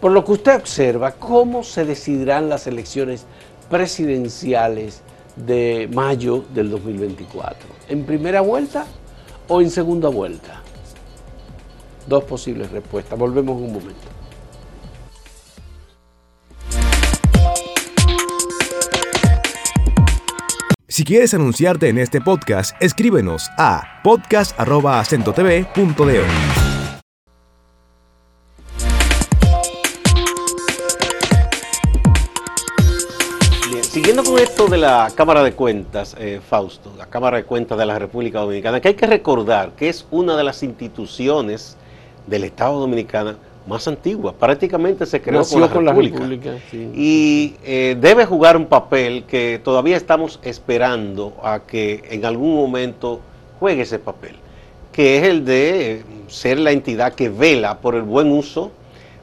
Por 0.00 0.12
lo 0.12 0.24
que 0.24 0.32
usted 0.32 0.56
observa, 0.56 1.12
¿cómo 1.12 1.62
se 1.62 1.84
decidirán 1.84 2.48
las 2.48 2.66
elecciones 2.66 3.26
presidenciales 3.68 5.02
de 5.36 5.90
mayo 5.92 6.42
del 6.54 6.70
2024? 6.70 7.68
¿En 7.88 8.04
primera 8.04 8.40
vuelta 8.40 8.86
o 9.48 9.60
en 9.60 9.68
segunda 9.70 10.08
vuelta? 10.08 10.62
Dos 12.06 12.24
posibles 12.24 12.70
respuestas. 12.70 13.18
Volvemos 13.18 13.60
un 13.60 13.74
momento. 13.74 14.08
Si 20.88 21.04
quieres 21.04 21.34
anunciarte 21.34 21.88
en 21.88 21.98
este 21.98 22.20
podcast, 22.20 22.74
escríbenos 22.80 23.48
a 23.56 24.00
podcast.acentotv.de. 24.02 26.69
Siguiendo 34.00 34.24
con 34.24 34.38
esto 34.38 34.66
de 34.66 34.78
la 34.78 35.12
Cámara 35.14 35.42
de 35.42 35.52
Cuentas, 35.52 36.16
eh, 36.18 36.40
Fausto, 36.48 36.90
la 36.96 37.04
Cámara 37.04 37.36
de 37.36 37.44
Cuentas 37.44 37.76
de 37.76 37.84
la 37.84 37.98
República 37.98 38.40
Dominicana, 38.40 38.80
que 38.80 38.88
hay 38.88 38.94
que 38.94 39.06
recordar 39.06 39.72
que 39.72 39.90
es 39.90 40.06
una 40.10 40.38
de 40.38 40.42
las 40.42 40.62
instituciones 40.62 41.76
del 42.26 42.44
Estado 42.44 42.80
Dominicano 42.80 43.34
más 43.66 43.86
antigua, 43.86 44.32
prácticamente 44.32 45.04
se 45.04 45.20
creó 45.20 45.44
con 45.44 45.60
la 45.60 45.92
República. 45.92 46.56
Y 46.72 47.56
eh, 47.62 47.94
debe 48.00 48.24
jugar 48.24 48.56
un 48.56 48.64
papel 48.64 49.24
que 49.24 49.60
todavía 49.62 49.98
estamos 49.98 50.40
esperando 50.44 51.36
a 51.42 51.60
que 51.60 52.02
en 52.08 52.24
algún 52.24 52.54
momento 52.54 53.20
juegue 53.58 53.82
ese 53.82 53.98
papel, 53.98 54.36
que 54.92 55.18
es 55.18 55.24
el 55.24 55.44
de 55.44 56.04
ser 56.26 56.58
la 56.58 56.70
entidad 56.70 57.12
que 57.12 57.28
vela 57.28 57.80
por 57.80 57.94
el 57.94 58.02
buen 58.04 58.32
uso 58.32 58.72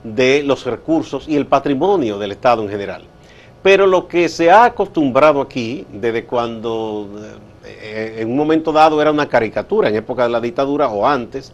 de 0.03 0.43
los 0.43 0.67
recursos 0.67 1.27
y 1.27 1.36
el 1.36 1.48
patrimonio 1.48 2.19
del 2.19 2.31
Estado 2.31 2.62
en 2.62 2.69
general. 2.69 3.05
Pero 3.67 3.86
lo 3.86 4.07
que 4.07 4.29
se 4.29 4.50
ha 4.50 4.63
acostumbrado 4.63 5.41
aquí, 5.41 5.86
desde 5.91 6.24
cuando 6.24 7.05
eh, 7.65 8.15
en 8.19 8.31
un 8.31 8.38
momento 8.38 8.71
dado 8.71 9.01
era 9.01 9.12
una 9.12 9.27
caricatura, 9.27 9.89
en 9.89 9.95
época 9.97 10.24
de 10.24 10.29
la 10.29 10.39
dictadura 10.39 10.88
o 10.88 11.05
antes, 11.05 11.51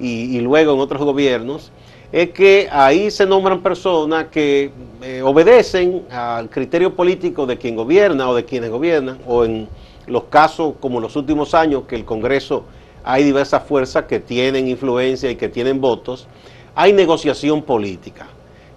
y, 0.00 0.40
luego 0.40 0.72
en 0.72 0.80
otros 0.80 1.02
gobiernos, 1.02 1.70
es 2.12 2.30
que 2.30 2.66
ahí 2.72 3.10
se 3.10 3.26
nombran 3.26 3.60
personas 3.60 4.28
que 4.28 4.70
eh, 5.02 5.20
obedecen 5.22 6.04
al 6.10 6.48
criterio 6.48 6.96
político 6.96 7.44
de 7.44 7.58
quien 7.58 7.76
gobierna 7.76 8.30
o 8.30 8.34
de 8.34 8.46
quienes 8.46 8.70
gobiernan, 8.70 9.18
o 9.26 9.44
en 9.44 9.68
los 10.06 10.24
casos 10.30 10.76
como 10.80 10.98
los 10.98 11.14
últimos 11.14 11.52
años, 11.52 11.82
que 11.86 11.94
el 11.94 12.06
Congreso 12.06 12.64
hay 13.04 13.22
diversas 13.22 13.64
fuerzas 13.64 14.06
que 14.06 14.18
tienen 14.18 14.66
influencia 14.66 15.30
y 15.30 15.36
que 15.36 15.50
tienen 15.50 15.78
votos, 15.78 16.26
hay 16.74 16.94
negociación 16.94 17.60
política. 17.60 18.28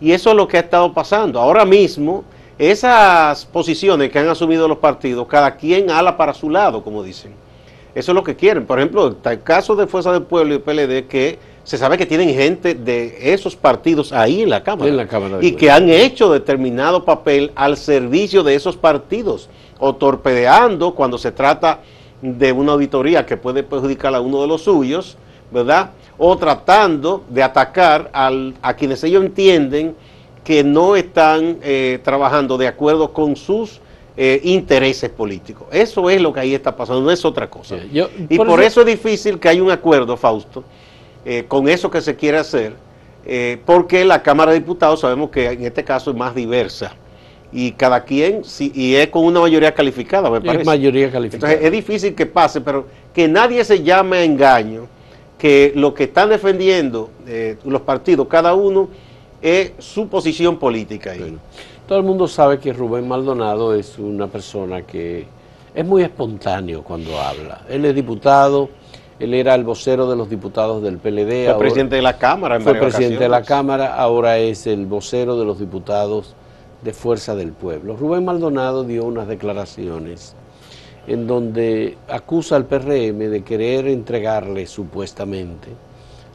Y 0.01 0.11
eso 0.11 0.31
es 0.31 0.35
lo 0.35 0.49
que 0.49 0.57
ha 0.57 0.59
estado 0.59 0.93
pasando. 0.93 1.39
Ahora 1.39 1.63
mismo 1.63 2.25
esas 2.57 3.45
posiciones 3.45 4.11
que 4.11 4.19
han 4.19 4.29
asumido 4.29 4.67
los 4.67 4.77
partidos, 4.77 5.27
cada 5.27 5.55
quien 5.55 5.89
ala 5.89 6.17
para 6.17 6.33
su 6.33 6.49
lado, 6.49 6.83
como 6.83 7.03
dicen. 7.03 7.33
Eso 7.95 8.11
es 8.11 8.15
lo 8.15 8.23
que 8.23 8.35
quieren. 8.35 8.65
Por 8.65 8.79
ejemplo, 8.79 9.09
está 9.09 9.33
el 9.33 9.43
caso 9.43 9.75
de 9.75 9.87
Fuerza 9.87 10.11
del 10.11 10.23
Pueblo 10.23 10.55
y 10.55 10.59
PLD, 10.59 11.07
que 11.07 11.37
se 11.63 11.77
sabe 11.77 11.97
que 11.97 12.05
tienen 12.05 12.33
gente 12.33 12.73
de 12.73 13.33
esos 13.33 13.55
partidos 13.55 14.11
ahí 14.11 14.41
en 14.41 14.49
la 14.49 14.63
Cámara. 14.63 15.39
y 15.41 15.53
que 15.53 15.71
han 15.71 15.89
hecho 15.89 16.31
determinado 16.31 17.05
papel 17.05 17.51
al 17.55 17.77
servicio 17.77 18.43
de 18.43 18.55
esos 18.55 18.75
partidos, 18.75 19.49
o 19.79 19.95
torpedeando 19.95 20.93
cuando 20.93 21.17
se 21.17 21.31
trata 21.31 21.79
de 22.21 22.51
una 22.51 22.73
auditoría 22.73 23.25
que 23.25 23.37
puede 23.37 23.63
perjudicar 23.63 24.15
a 24.15 24.21
uno 24.21 24.41
de 24.41 24.47
los 24.47 24.63
suyos, 24.63 25.17
¿verdad? 25.51 25.91
O 26.17 26.37
tratando 26.37 27.23
de 27.29 27.43
atacar 27.43 28.09
al, 28.13 28.55
a 28.61 28.73
quienes 28.75 29.03
ellos 29.03 29.23
entienden 29.23 29.95
que 30.43 30.63
no 30.63 30.95
están 30.95 31.57
eh, 31.63 31.99
trabajando 32.03 32.57
de 32.57 32.67
acuerdo 32.67 33.13
con 33.13 33.35
sus 33.35 33.79
eh, 34.17 34.41
intereses 34.43 35.09
políticos. 35.09 35.67
Eso 35.71 36.09
es 36.09 36.21
lo 36.21 36.33
que 36.33 36.41
ahí 36.41 36.53
está 36.53 36.75
pasando, 36.75 37.01
no 37.01 37.11
es 37.11 37.23
otra 37.23 37.49
cosa. 37.49 37.77
y 37.77 38.37
por, 38.37 38.61
eso, 38.61 38.81
es 38.81 38.87
difícil 38.87 39.39
que 39.39 39.49
haya 39.49 39.63
un 39.63 39.71
acuerdo, 39.71 40.17
Fausto, 40.17 40.63
eh, 41.25 41.45
con 41.47 41.69
eso 41.69 41.89
que 41.89 42.01
se 42.01 42.15
quiere 42.15 42.37
hacer, 42.37 42.73
porque 43.65 44.03
la 44.03 44.21
Cámara 44.21 44.51
de 44.51 44.59
Diputados 44.59 44.99
sabemos 44.99 45.29
que 45.29 45.45
en 45.45 45.63
este 45.63 45.83
caso 45.83 46.11
es 46.11 46.17
más 46.17 46.35
diversa. 46.35 46.93
Y 47.55 47.71
cada 47.73 48.03
quien, 48.03 48.41
y 48.59 48.95
es 48.95 49.07
con 49.09 49.23
una 49.25 49.39
mayoría 49.39 49.73
calificada, 49.73 50.29
me 50.29 50.41
parece. 50.41 50.61
Es 50.61 50.65
mayoría 50.65 51.11
calificada. 51.11 51.53
Entonces 51.53 51.67
es 51.67 51.71
difícil 51.71 52.15
que 52.15 52.25
pase, 52.25 52.59
pero 52.61 52.87
que 53.13 53.27
nadie 53.27 53.63
se 53.63 53.83
llame 53.83 54.17
a 54.17 54.23
engaño, 54.23 54.87
que 55.37 55.71
lo 55.75 55.93
que 55.93 56.05
están 56.05 56.29
defendiendo 56.29 57.11
los 57.63 57.81
partidos, 57.81 58.27
cada 58.27 58.55
uno, 58.55 58.89
es 59.43 59.73
su 59.77 60.07
posición 60.07 60.57
política. 60.57 61.11
Ahí. 61.11 61.37
todo 61.85 61.99
el 61.99 62.05
mundo 62.05 62.27
sabe 62.27 62.59
que 62.59 62.71
Rubén 62.71 63.07
Maldonado 63.07 63.75
es 63.75 63.99
una 63.99 64.27
persona 64.27 64.83
que 64.83 65.27
es 65.75 65.85
muy 65.85 66.01
espontáneo 66.01 66.81
cuando 66.81 67.19
habla. 67.19 67.61
Él 67.69 67.83
es 67.83 67.93
diputado, 67.93 68.69
él 69.19 69.33
era 69.33 69.53
el 69.53 69.65
vocero 69.65 70.09
de 70.09 70.15
los 70.15 70.29
diputados 70.29 70.81
del 70.81 70.97
PLD. 70.97 71.47
Fue 71.47 71.59
presidente 71.59 71.97
de 71.97 72.01
la 72.01 72.17
Cámara. 72.17 72.55
En 72.55 72.61
fue 72.61 72.75
presidente 72.75 73.23
de 73.23 73.29
la 73.29 73.43
Cámara, 73.43 73.95
ahora 73.95 74.37
es 74.37 74.65
el 74.65 74.85
vocero 74.85 75.37
de 75.37 75.45
los 75.45 75.59
diputados 75.59 76.35
de 76.81 76.93
Fuerza 76.93 77.35
del 77.35 77.51
Pueblo. 77.51 77.97
Rubén 77.97 78.23
Maldonado 78.23 78.85
dio 78.85 79.03
unas 79.03 79.27
declaraciones 79.27 80.35
en 81.05 81.27
donde 81.27 81.97
acusa 82.07 82.55
al 82.55 82.65
PRM 82.65 83.29
de 83.29 83.43
querer 83.43 83.87
entregarle 83.87 84.67
supuestamente 84.67 85.67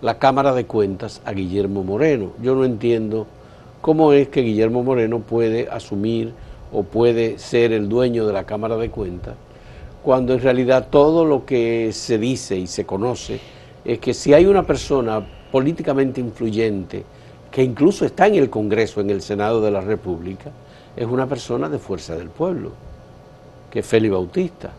la 0.00 0.18
Cámara 0.18 0.54
de 0.54 0.64
Cuentas 0.64 1.20
a 1.24 1.32
Guillermo 1.32 1.82
Moreno. 1.82 2.32
Yo 2.40 2.54
no 2.54 2.64
entiendo 2.64 3.26
cómo 3.80 4.12
es 4.12 4.28
que 4.28 4.42
Guillermo 4.42 4.82
Moreno 4.82 5.20
puede 5.20 5.68
asumir 5.68 6.32
o 6.72 6.84
puede 6.84 7.38
ser 7.38 7.72
el 7.72 7.88
dueño 7.88 8.26
de 8.26 8.32
la 8.32 8.44
Cámara 8.44 8.76
de 8.76 8.90
Cuentas, 8.90 9.34
cuando 10.02 10.34
en 10.34 10.40
realidad 10.40 10.88
todo 10.90 11.24
lo 11.24 11.44
que 11.44 11.90
se 11.92 12.18
dice 12.18 12.56
y 12.56 12.66
se 12.66 12.86
conoce 12.86 13.40
es 13.84 13.98
que 13.98 14.14
si 14.14 14.34
hay 14.34 14.46
una 14.46 14.64
persona 14.64 15.26
políticamente 15.50 16.20
influyente, 16.20 17.04
que 17.50 17.62
incluso 17.62 18.04
está 18.04 18.26
en 18.26 18.34
el 18.36 18.50
Congreso, 18.50 19.00
en 19.00 19.10
el 19.10 19.22
Senado 19.22 19.60
de 19.60 19.70
la 19.70 19.80
República, 19.80 20.50
es 20.94 21.06
una 21.06 21.26
persona 21.26 21.68
de 21.68 21.78
fuerza 21.78 22.14
del 22.14 22.28
pueblo, 22.28 22.72
que 23.70 23.80
es 23.80 23.86
Félix 23.86 24.12
Bautista 24.12 24.70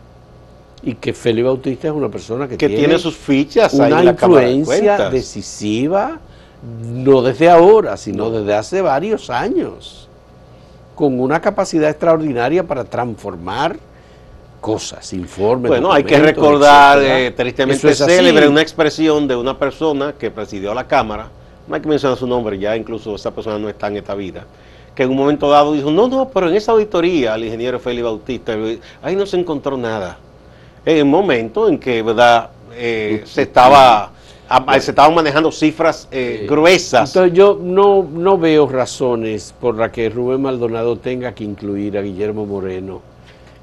y 0.82 0.94
que 0.94 1.12
Félix 1.12 1.46
Bautista 1.46 1.88
es 1.88 1.94
una 1.94 2.08
persona 2.08 2.48
que, 2.48 2.56
tiene, 2.56 2.98
sus 2.98 3.16
fichas 3.16 3.74
una 3.74 3.98
ahí 3.98 4.52
influencia 4.54 5.10
decisiva 5.10 6.18
no 6.62 7.22
desde 7.22 7.50
ahora 7.50 7.96
sino 7.96 8.30
desde 8.30 8.54
hace 8.54 8.80
varios 8.80 9.28
años 9.28 10.08
con 10.94 11.20
una 11.20 11.40
capacidad 11.40 11.90
extraordinaria 11.90 12.62
para 12.62 12.84
transformar 12.84 13.76
cosas, 14.60 15.14
informes. 15.14 15.70
Bueno, 15.70 15.90
hay 15.90 16.04
que 16.04 16.18
recordar 16.18 16.98
eh, 17.02 17.30
tristemente 17.30 17.94
célebre 17.94 18.46
una 18.46 18.60
expresión 18.60 19.26
de 19.26 19.34
una 19.34 19.58
persona 19.58 20.12
que 20.18 20.30
presidió 20.30 20.74
la 20.74 20.86
Cámara, 20.86 21.28
no 21.66 21.74
hay 21.74 21.80
que 21.80 21.88
mencionar 21.88 22.18
su 22.18 22.26
nombre, 22.26 22.58
ya 22.58 22.76
incluso 22.76 23.14
esa 23.14 23.30
persona 23.30 23.58
no 23.58 23.70
está 23.70 23.86
en 23.86 23.96
esta 23.96 24.14
vida, 24.14 24.44
que 24.94 25.04
en 25.04 25.10
un 25.10 25.16
momento 25.16 25.48
dado 25.48 25.72
dijo, 25.72 25.90
no, 25.90 26.06
no, 26.06 26.28
pero 26.28 26.50
en 26.50 26.56
esa 26.56 26.72
auditoría, 26.72 27.34
el 27.34 27.44
ingeniero 27.44 27.80
Félix 27.80 28.04
Bautista, 28.04 28.54
ahí 29.02 29.16
no 29.16 29.24
se 29.24 29.38
encontró 29.38 29.78
nada 29.78 30.18
en 30.84 30.96
el 30.96 31.04
momento 31.04 31.68
en 31.68 31.78
que 31.78 32.02
verdad 32.02 32.50
eh, 32.74 33.22
se 33.26 33.42
estaba 33.42 34.12
se 34.80 34.90
estaban 34.90 35.14
manejando 35.14 35.52
cifras 35.52 36.08
eh, 36.10 36.44
gruesas. 36.48 37.10
Entonces 37.10 37.36
yo 37.36 37.56
no, 37.60 38.02
no 38.02 38.36
veo 38.36 38.68
razones 38.68 39.54
por 39.60 39.76
las 39.76 39.92
que 39.92 40.08
Rubén 40.08 40.42
Maldonado 40.42 40.96
tenga 40.96 41.32
que 41.32 41.44
incluir 41.44 41.96
a 41.96 42.02
Guillermo 42.02 42.46
Moreno 42.46 43.00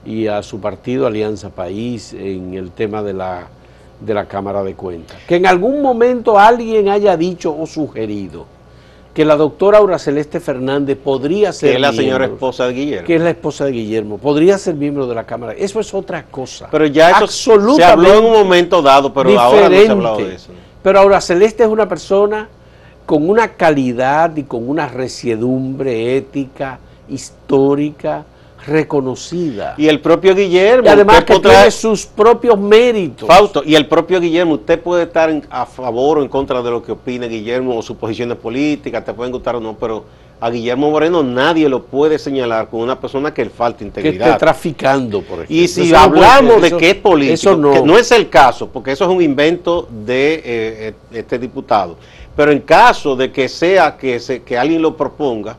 y 0.05 0.27
a 0.27 0.41
su 0.41 0.62
partido 0.62 1.05
Alianza 1.05 1.50
País 1.50 2.13
en 2.13 2.53
el 2.53 2.71
tema 2.71 3.03
de 3.03 3.13
la, 3.13 3.47
de 4.00 4.13
la 4.13 4.25
Cámara 4.25 4.63
de 4.63 4.75
Cuentas. 4.75 5.17
Que 5.27 5.36
en 5.36 5.45
algún 5.45 5.81
momento 5.81 6.39
alguien 6.39 6.88
haya 6.88 7.17
dicho 7.17 7.53
o 7.57 7.67
sugerido 7.67 8.45
que 9.17 9.25
la 9.25 9.36
doctora 9.36 9.79
Aura 9.79 9.97
Celeste 9.97 10.39
Fernández 10.39 10.95
podría 10.95 11.51
ser. 11.51 11.71
Que 11.71 11.75
es 11.77 11.81
la 11.81 11.91
señora 11.91 12.25
esposa 12.25 12.67
de 12.67 12.74
Guillermo. 12.74 13.07
Que 13.07 13.15
es 13.15 13.21
la 13.24 13.31
esposa 13.31 13.65
de 13.65 13.71
Guillermo. 13.71 14.19
Podría 14.19 14.59
ser 14.59 14.75
miembro 14.75 15.07
de 15.07 15.15
la 15.15 15.24
Cámara. 15.24 15.53
Eso 15.53 15.79
es 15.79 15.91
otra 15.91 16.25
cosa. 16.25 16.67
Pero 16.69 16.86
ya 16.86 17.09
eso 17.09 17.25
se 17.25 17.83
habló 17.83 18.13
en 18.13 18.25
un 18.25 18.31
momento 18.31 18.79
dado, 18.79 19.12
pero 19.12 19.39
ahora 19.39 19.69
no 19.69 19.75
se 19.75 19.88
ha 19.88 19.91
hablado 19.91 20.17
de 20.17 20.36
eso. 20.36 20.51
Pero 20.83 21.00
Aura 21.00 21.19
Celeste 21.19 21.63
es 21.63 21.69
una 21.69 21.89
persona 21.89 22.47
con 23.07 23.27
una 23.27 23.47
calidad 23.53 24.38
y 24.38 24.43
con 24.43 24.69
una 24.69 24.88
resiedumbre 24.88 26.15
ética, 26.15 26.77
histórica, 27.09 28.24
reconocida. 28.65 29.75
Y 29.77 29.87
el 29.87 29.99
propio 29.99 30.35
Guillermo. 30.35 30.85
Y 30.85 30.89
además 30.89 31.23
que 31.23 31.39
tiene 31.39 31.71
sus 31.71 32.05
propios 32.05 32.57
méritos. 32.57 33.27
Fausto, 33.27 33.63
y 33.65 33.75
el 33.75 33.87
propio 33.87 34.19
Guillermo, 34.19 34.55
usted 34.55 34.79
puede 34.79 35.03
estar 35.03 35.33
a 35.49 35.65
favor 35.65 36.19
o 36.19 36.21
en 36.21 36.29
contra 36.29 36.61
de 36.61 36.71
lo 36.71 36.81
que 36.83 36.91
opine 36.91 37.27
Guillermo 37.27 37.77
o 37.77 37.81
sus 37.81 37.97
posiciones 37.97 38.37
políticas, 38.37 39.05
te 39.05 39.13
pueden 39.13 39.31
gustar 39.31 39.55
o 39.55 39.59
no, 39.59 39.75
pero 39.75 40.05
a 40.39 40.49
Guillermo 40.49 40.91
Moreno 40.91 41.23
nadie 41.23 41.67
lo 41.67 41.83
puede 41.83 42.19
señalar 42.19 42.69
con 42.69 42.81
una 42.81 42.99
persona 42.99 43.33
que 43.33 43.43
le 43.43 43.49
falta 43.49 43.83
integridad. 43.83 44.25
Que 44.25 44.31
esté 44.31 44.39
traficando, 44.39 45.21
por 45.21 45.39
ejemplo. 45.39 45.55
Y 45.55 45.67
si 45.67 45.93
hablamos 45.93 46.61
de 46.61 46.77
que 46.77 46.91
es 46.91 46.95
político, 46.95 47.55
no. 47.55 47.71
que 47.71 47.81
no 47.81 47.97
es 47.97 48.11
el 48.11 48.29
caso, 48.29 48.67
porque 48.67 48.91
eso 48.91 49.05
es 49.05 49.09
un 49.09 49.21
invento 49.21 49.87
de 50.05 50.35
eh, 50.35 50.43
eh, 50.45 50.93
este 51.11 51.39
diputado, 51.39 51.97
pero 52.35 52.51
en 52.51 52.59
caso 52.59 53.15
de 53.15 53.31
que 53.31 53.49
sea 53.49 53.97
que, 53.97 54.19
se, 54.19 54.43
que 54.43 54.57
alguien 54.57 54.81
lo 54.81 54.95
proponga, 54.95 55.57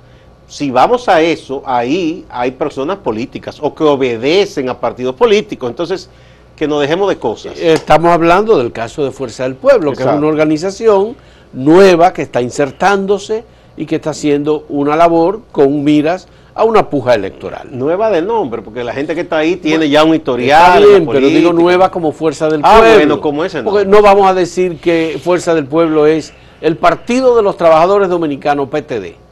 si 0.49 0.71
vamos 0.71 1.09
a 1.09 1.21
eso, 1.21 1.63
ahí 1.67 2.25
hay 2.31 2.53
personas 2.53 2.97
políticas 2.99 3.59
o 3.61 3.75
que 3.75 3.85
obedecen 3.85 4.71
a 4.71 4.81
partidos 4.81 5.15
políticos. 5.15 5.69
Entonces, 5.69 6.09
que 6.57 6.67
no 6.67 6.81
dejemos 6.81 7.09
de 7.09 7.19
cosas. 7.19 7.57
Estamos 7.57 8.11
hablando 8.11 8.59
del 8.59 8.73
caso 8.73 9.05
de 9.05 9.13
Fuerza 9.13 9.45
del 9.45 9.55
Pueblo, 9.55 9.93
que 9.93 10.03
es 10.03 10.09
una 10.09 10.27
organización 10.27 11.15
nueva 11.53 12.13
que 12.13 12.23
está 12.23 12.43
insertándose 12.43 13.45
y 13.77 13.87
que 13.87 13.97
está 13.97 14.11
haciendo 14.11 14.65
una 14.69 14.97
labor 14.97 15.43
con 15.53 15.85
miras 15.85 16.27
a 16.55 16.65
una 16.65 16.91
puja 16.91 17.15
electoral. 17.15 17.69
Nueva 17.71 18.11
de 18.11 18.23
nombre, 18.23 18.63
porque 18.63 18.83
la 18.83 18.93
gente 18.93 19.15
que 19.15 19.21
está 19.21 19.39
ahí 19.39 19.55
tiene 19.55 19.89
ya 19.89 20.03
un 20.03 20.17
historial. 20.17 20.83
Está 20.83 20.89
bien, 20.91 21.07
pero 21.07 21.29
digo 21.29 21.53
nueva 21.53 21.91
como 21.93 22.11
Fuerza 22.11 22.49
del 22.49 22.63
ah, 22.65 22.79
Pueblo. 22.81 23.21
como 23.21 23.45
ese 23.45 23.63
no. 23.63 23.71
Porque 23.71 23.87
no 23.87 24.03
vamos 24.03 24.29
a 24.29 24.35
decir 24.35 24.79
que 24.81 25.21
Fuerza 25.23 25.55
del 25.55 25.67
Pueblo 25.67 26.07
es 26.07 26.33
el 26.61 26.77
Partido 26.77 27.37
de 27.37 27.43
los 27.43 27.57
Trabajadores 27.57 28.09
Dominicanos, 28.09 28.69
PTD. 28.69 29.28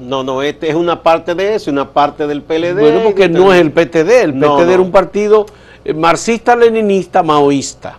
No, 0.00 0.22
no, 0.24 0.42
este 0.42 0.68
es 0.68 0.74
una 0.74 1.02
parte 1.02 1.34
de 1.34 1.54
eso, 1.54 1.70
una 1.70 1.90
parte 1.90 2.26
del 2.26 2.42
PLD. 2.42 2.80
Bueno, 2.80 3.00
porque 3.04 3.28
no 3.28 3.52
es 3.52 3.60
el 3.60 3.72
PTD, 3.72 4.22
el 4.22 4.34
PTD 4.34 4.70
era 4.70 4.82
un 4.82 4.90
partido 4.90 5.46
eh, 5.84 5.92
marxista-leninista, 5.92 7.22
maoísta. 7.22 7.98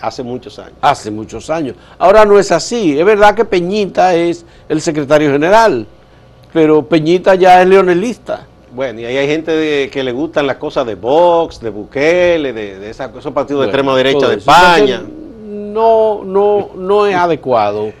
Hace 0.00 0.24
muchos 0.24 0.58
años. 0.58 0.74
Hace 0.80 1.10
muchos 1.12 1.48
años. 1.48 1.76
Ahora 1.96 2.24
no 2.24 2.36
es 2.36 2.50
así. 2.50 2.98
Es 2.98 3.04
verdad 3.04 3.36
que 3.36 3.44
Peñita 3.44 4.16
es 4.16 4.44
el 4.68 4.80
secretario 4.80 5.30
general, 5.30 5.86
pero 6.52 6.84
Peñita 6.84 7.36
ya 7.36 7.62
es 7.62 7.68
leonelista. 7.68 8.46
Bueno, 8.74 9.00
y 9.00 9.04
ahí 9.04 9.16
hay 9.16 9.28
gente 9.28 9.90
que 9.92 10.02
le 10.02 10.10
gustan 10.10 10.46
las 10.46 10.56
cosas 10.56 10.86
de 10.86 10.96
Vox, 10.96 11.60
de 11.60 11.70
Bukele, 11.70 12.52
de, 12.52 12.90
esos 12.90 13.32
partidos 13.32 13.62
de 13.62 13.66
extrema 13.66 13.94
derecha 13.94 14.26
de 14.26 14.36
España. 14.36 15.02
No, 15.46 16.24
no, 16.24 16.70
no 16.74 17.06
es 17.06 17.14
adecuado 17.14 17.92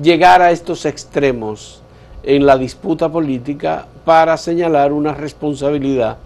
llegar 0.00 0.40
a 0.40 0.50
estos 0.52 0.86
extremos 0.86 1.81
en 2.22 2.46
la 2.46 2.56
disputa 2.56 3.08
política 3.08 3.86
para 4.04 4.36
señalar 4.36 4.92
una 4.92 5.14
responsabilidad 5.14 6.18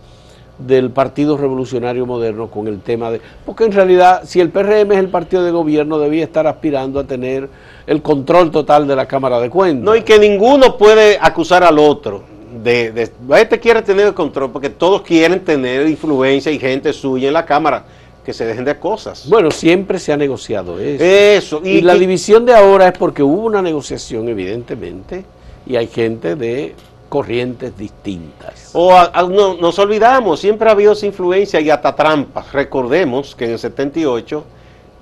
del 0.58 0.90
Partido 0.90 1.36
Revolucionario 1.36 2.06
Moderno 2.06 2.48
con 2.48 2.66
el 2.66 2.80
tema 2.80 3.10
de... 3.10 3.20
Porque 3.44 3.64
en 3.64 3.72
realidad, 3.72 4.22
si 4.24 4.40
el 4.40 4.50
PRM 4.50 4.92
es 4.92 4.98
el 4.98 5.08
partido 5.08 5.44
de 5.44 5.50
gobierno, 5.50 5.98
debía 5.98 6.24
estar 6.24 6.46
aspirando 6.46 7.00
a 7.00 7.04
tener 7.04 7.48
el 7.86 8.02
control 8.02 8.50
total 8.50 8.86
de 8.86 8.96
la 8.96 9.06
Cámara 9.06 9.38
de 9.40 9.50
Cuentas. 9.50 9.84
No, 9.84 9.94
y 9.94 10.02
que 10.02 10.18
ninguno 10.18 10.76
puede 10.78 11.18
acusar 11.20 11.62
al 11.62 11.78
otro. 11.78 12.22
De, 12.62 12.90
de, 12.90 13.10
este 13.38 13.60
quiere 13.60 13.82
tener 13.82 14.06
el 14.06 14.14
control 14.14 14.50
porque 14.50 14.70
todos 14.70 15.02
quieren 15.02 15.44
tener 15.44 15.86
influencia 15.86 16.50
y 16.50 16.58
gente 16.58 16.92
suya 16.92 17.28
en 17.28 17.34
la 17.34 17.44
Cámara 17.44 17.84
que 18.24 18.32
se 18.32 18.44
dejen 18.44 18.64
de 18.64 18.76
cosas. 18.76 19.28
Bueno, 19.28 19.50
siempre 19.52 20.00
se 20.00 20.12
ha 20.12 20.16
negociado 20.16 20.80
eso. 20.80 21.04
Eso. 21.04 21.60
Y, 21.62 21.82
la 21.82 21.94
división 21.94 22.44
de 22.44 22.54
ahora 22.54 22.88
es 22.88 22.98
porque 22.98 23.22
hubo 23.22 23.42
una 23.42 23.62
negociación, 23.62 24.28
evidentemente, 24.28 25.24
y 25.66 25.76
hay 25.76 25.86
gente 25.88 26.36
de 26.36 26.74
corrientes 27.08 27.76
distintas. 27.76 28.70
O 28.72 28.92
no, 29.28 29.54
nos 29.54 29.78
olvidamos, 29.78 30.40
siempre 30.40 30.68
ha 30.68 30.72
habido 30.72 30.92
esa 30.92 31.06
influencia 31.06 31.60
y 31.60 31.70
hasta 31.70 31.94
trampas. 31.94 32.52
Recordemos 32.52 33.34
que 33.34 33.44
en 33.46 33.52
el 33.52 33.58
78 33.58 34.44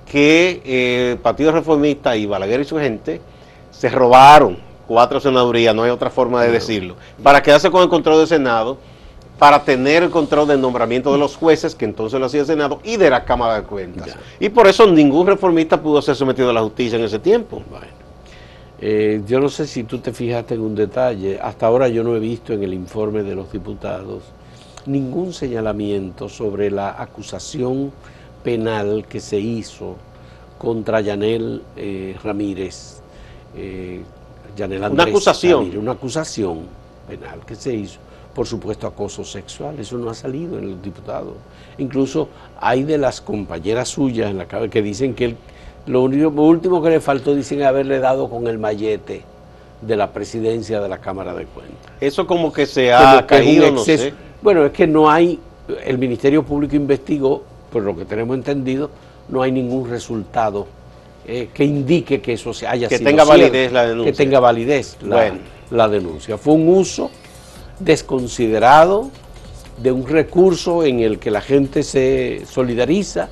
que 0.05 0.61
eh, 0.63 1.11
el 1.13 1.17
Partido 1.17 1.51
Reformista 1.51 2.15
y 2.15 2.25
Balaguer 2.25 2.61
y 2.61 2.65
su 2.65 2.77
gente 2.77 3.21
se 3.71 3.89
robaron 3.89 4.57
cuatro 4.87 5.19
senadurías, 5.19 5.73
no 5.75 5.83
hay 5.83 5.89
otra 5.89 6.09
forma 6.09 6.43
de 6.43 6.51
decirlo, 6.51 6.95
para 7.23 7.41
quedarse 7.41 7.71
con 7.71 7.81
el 7.81 7.89
control 7.89 8.19
del 8.19 8.27
Senado, 8.27 8.77
para 9.39 9.63
tener 9.63 10.03
el 10.03 10.09
control 10.11 10.47
del 10.47 10.61
nombramiento 10.61 11.11
de 11.11 11.17
los 11.17 11.35
jueces, 11.35 11.75
que 11.75 11.85
entonces 11.85 12.19
lo 12.19 12.27
hacía 12.27 12.41
el 12.41 12.45
Senado, 12.45 12.79
y 12.83 12.97
de 12.97 13.09
la 13.09 13.25
Cámara 13.25 13.55
de 13.55 13.63
Cuentas. 13.63 14.15
Y 14.39 14.49
por 14.49 14.67
eso 14.67 14.85
ningún 14.85 15.27
reformista 15.27 15.81
pudo 15.81 16.01
ser 16.01 16.15
sometido 16.15 16.51
a 16.51 16.53
la 16.53 16.61
justicia 16.61 16.97
en 16.97 17.03
ese 17.03 17.19
tiempo. 17.19 17.61
Eh, 18.79 19.21
yo 19.25 19.39
no 19.39 19.49
sé 19.49 19.67
si 19.67 19.83
tú 19.85 19.99
te 19.99 20.11
fijaste 20.11 20.55
en 20.55 20.61
un 20.61 20.75
detalle, 20.75 21.39
hasta 21.39 21.67
ahora 21.67 21.87
yo 21.87 22.03
no 22.03 22.15
he 22.15 22.19
visto 22.19 22.53
en 22.53 22.63
el 22.63 22.73
informe 22.73 23.23
de 23.23 23.35
los 23.35 23.51
diputados 23.51 24.23
ningún 24.85 25.33
señalamiento 25.33 26.29
sobre 26.29 26.69
la 26.69 27.01
acusación 27.01 27.91
penal 28.43 29.05
que 29.09 29.19
se 29.19 29.39
hizo 29.39 29.95
contra 30.57 31.01
Yanel 31.01 31.63
eh, 31.75 32.15
Ramírez. 32.23 33.01
Eh, 33.55 34.03
una 34.57 35.03
acusación. 35.03 35.77
una 35.77 35.91
acusación 35.93 36.61
penal 37.09 37.41
que 37.45 37.55
se 37.55 37.73
hizo, 37.73 37.99
por 38.33 38.47
supuesto, 38.47 38.87
acoso 38.87 39.25
sexual. 39.25 39.77
Eso 39.79 39.97
no 39.97 40.09
ha 40.09 40.13
salido 40.13 40.57
en 40.57 40.71
los 40.71 40.81
diputados. 40.81 41.33
Incluso 41.77 42.29
hay 42.59 42.83
de 42.83 42.97
las 42.97 43.19
compañeras 43.19 43.89
suyas 43.89 44.31
en 44.31 44.37
la 44.37 44.47
que 44.47 44.81
dicen 44.81 45.13
que 45.13 45.25
él 45.25 45.37
lo, 45.87 46.01
último 46.01 46.81
que 46.81 46.89
le 46.89 46.99
faltó, 46.99 47.35
dicen, 47.35 47.63
haberle 47.63 47.99
dado 47.99 48.29
con 48.29 48.47
el 48.47 48.57
mallete 48.57 49.23
de 49.81 49.95
la 49.95 50.11
presidencia 50.11 50.81
de 50.81 50.89
la 50.89 50.99
Cámara 50.99 51.33
de 51.33 51.45
Cuentas. 51.45 51.91
Eso 52.01 52.25
como 52.25 52.51
que 52.51 52.65
se 52.65 52.93
ha 52.93 53.25
caído, 53.27 53.71
no 53.71 53.81
sé. 53.81 54.13
Bueno, 54.41 54.65
es 54.65 54.71
que 54.71 54.87
no 54.87 55.09
hay, 55.09 55.39
el 55.85 55.97
Ministerio 55.97 56.43
Público 56.43 56.75
investigó, 56.75 57.43
por 57.71 57.83
lo 57.83 57.95
que 57.95 58.05
tenemos 58.05 58.35
entendido, 58.35 58.89
no 59.29 59.41
hay 59.41 59.51
ningún 59.51 59.89
resultado 59.89 60.67
eh, 61.27 61.49
que 61.53 61.65
indique 61.65 62.21
que 62.21 62.33
eso 62.33 62.53
se 62.53 62.67
haya 62.67 62.87
que 62.87 62.99
tenga 62.99 63.23
validez 63.23 63.71
la 63.71 63.87
denuncia. 63.87 64.11
Que 64.11 64.17
tenga 64.17 64.39
validez 64.39 64.97
la 65.71 65.87
denuncia. 65.89 66.37
Fue 66.37 66.53
un 66.53 66.67
uso 66.67 67.09
desconsiderado 67.79 69.09
de 69.81 69.91
un 69.91 70.07
recurso 70.07 70.83
en 70.83 70.99
el 70.99 71.19
que 71.19 71.31
la 71.31 71.41
gente 71.41 71.83
se 71.83 72.43
solidariza 72.45 73.29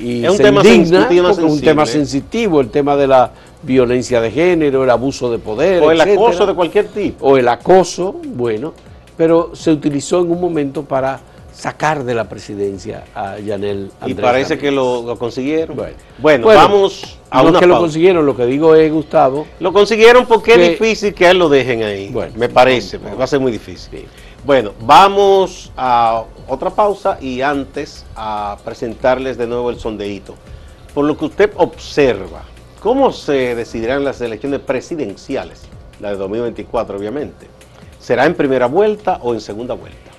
y 0.00 0.24
es 0.24 0.30
un 0.30 0.38
tema 0.38 0.66
indigna, 0.66 1.08
un 1.42 1.60
tema 1.60 1.86
sensitivo, 1.86 2.60
el 2.60 2.70
tema 2.70 2.96
de 2.96 3.06
la 3.06 3.32
violencia 3.62 4.20
de 4.20 4.30
género, 4.30 4.84
el 4.84 4.90
abuso 4.90 5.30
de 5.30 5.38
poder. 5.38 5.82
O 5.82 5.90
el 5.90 6.00
acoso 6.00 6.46
de 6.46 6.54
cualquier 6.54 6.88
tipo. 6.88 7.26
O 7.26 7.36
el 7.36 7.48
acoso, 7.48 8.16
bueno, 8.24 8.72
pero 9.16 9.54
se 9.54 9.70
utilizó 9.70 10.20
en 10.20 10.30
un 10.30 10.40
momento 10.40 10.84
para 10.84 11.20
sacar 11.52 12.04
de 12.04 12.14
la 12.14 12.28
presidencia 12.28 13.04
a 13.14 13.38
Yanel 13.38 13.90
Andrés. 14.00 14.18
Y 14.18 14.20
parece 14.20 14.58
que 14.58 14.70
lo, 14.70 15.16
consiguieron. 15.18 15.76
Bueno, 16.18 16.46
vamos 16.46 17.18
a 17.28 17.42
los 17.42 17.58
que 17.58 17.66
lo 17.66 17.78
consiguieron, 17.78 18.24
lo 18.24 18.34
que 18.34 18.46
digo 18.46 18.74
es, 18.74 18.90
Gustavo. 18.90 19.46
Lo 19.58 19.72
consiguieron 19.72 20.26
porque 20.26 20.54
es 20.54 20.70
difícil 20.70 21.12
que 21.12 21.26
a 21.26 21.32
él 21.32 21.38
lo 21.38 21.48
dejen 21.48 21.82
ahí. 21.82 22.08
Bueno, 22.08 22.32
me 22.36 22.48
parece, 22.48 22.98
va 22.98 23.24
a 23.24 23.26
ser 23.26 23.40
muy 23.40 23.52
difícil. 23.52 24.06
Bueno, 24.44 24.72
vamos 24.80 25.70
a 25.76 26.24
otra 26.48 26.70
pausa 26.70 27.18
y 27.20 27.42
antes 27.42 28.06
a 28.16 28.56
presentarles 28.64 29.36
de 29.36 29.46
nuevo 29.46 29.68
el 29.68 29.78
sondeíto. 29.78 30.34
Por 30.94 31.04
lo 31.04 31.16
que 31.18 31.26
usted 31.26 31.52
observa, 31.56 32.42
¿cómo 32.80 33.12
se 33.12 33.54
decidirán 33.54 34.02
las 34.02 34.20
elecciones 34.22 34.60
presidenciales? 34.60 35.68
La 36.00 36.10
de 36.10 36.16
2024, 36.16 36.96
obviamente. 36.96 37.48
¿Será 37.98 38.24
en 38.24 38.34
primera 38.34 38.64
vuelta 38.64 39.18
o 39.20 39.34
en 39.34 39.42
segunda 39.42 39.74
vuelta? 39.74 40.10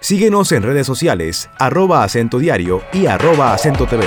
Síguenos 0.00 0.50
en 0.50 0.64
redes 0.64 0.84
sociales, 0.84 1.48
arroba 1.60 2.02
acento 2.02 2.40
diario 2.40 2.82
y 2.92 3.06
arroba 3.06 3.54
acento 3.54 3.86
TV. 3.86 4.04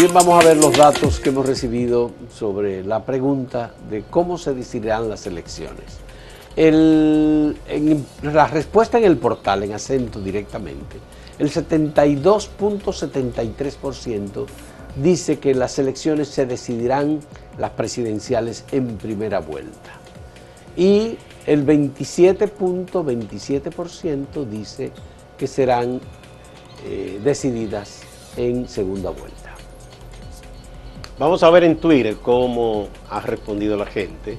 Bien, 0.00 0.14
vamos 0.14 0.42
a 0.42 0.48
ver 0.48 0.56
los 0.56 0.74
datos 0.78 1.20
que 1.20 1.28
hemos 1.28 1.44
recibido 1.44 2.12
sobre 2.34 2.82
la 2.82 3.04
pregunta 3.04 3.74
de 3.90 4.02
cómo 4.08 4.38
se 4.38 4.54
decidirán 4.54 5.10
las 5.10 5.26
elecciones. 5.26 5.98
la 8.22 8.46
respuesta 8.46 8.96
en 8.96 9.04
el 9.04 9.18
portal, 9.18 9.62
en 9.62 9.74
acento 9.74 10.18
directamente, 10.18 10.96
el 11.38 11.50
72.73% 11.50 14.46
dice 15.02 15.38
que 15.38 15.54
las 15.54 15.78
elecciones 15.78 16.28
se 16.28 16.46
decidirán 16.46 17.20
las 17.58 17.72
presidenciales 17.72 18.64
en 18.72 18.96
primera 18.96 19.40
vuelta. 19.40 20.00
Y 20.78 21.18
el 21.44 21.66
27.27% 21.66 24.46
dice 24.46 24.92
que 25.36 25.46
serán 25.46 26.00
eh, 26.86 27.20
decididas 27.22 28.00
en 28.38 28.66
segunda 28.66 29.10
vuelta. 29.10 29.49
Vamos 31.20 31.42
a 31.42 31.50
ver 31.50 31.64
en 31.64 31.76
Twitter 31.76 32.16
cómo 32.22 32.88
ha 33.10 33.20
respondido 33.20 33.76
la 33.76 33.84
gente. 33.84 34.38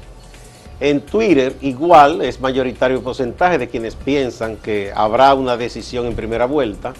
En 0.79 1.01
Twitter 1.01 1.55
igual 1.61 2.23
es 2.23 2.41
mayoritario 2.41 3.03
porcentaje 3.03 3.59
de 3.59 3.67
quienes 3.67 3.93
piensan 3.93 4.57
que 4.57 4.91
habrá 4.95 5.35
una 5.35 5.57
decisión 5.57 6.07
en 6.07 6.15
primera 6.15 6.47
vuelta, 6.47 6.93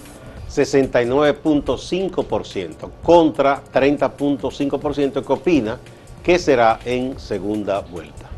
69.5% 0.52 2.91
contra 3.02 3.63
30.5% 3.74 5.26
que 5.26 5.34
opina 5.34 5.80
que 6.24 6.38
será 6.38 6.80
en 6.86 7.20
segunda 7.20 7.80
vuelta. 7.80 8.30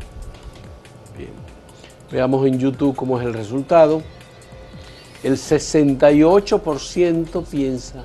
Bien. 1.14 1.28
Veamos 2.10 2.46
en 2.46 2.58
YouTube 2.58 2.96
cómo 2.96 3.20
es 3.20 3.26
el 3.26 3.34
resultado. 3.34 4.02
El 5.22 5.34
68% 5.34 7.44
piensa, 7.44 8.02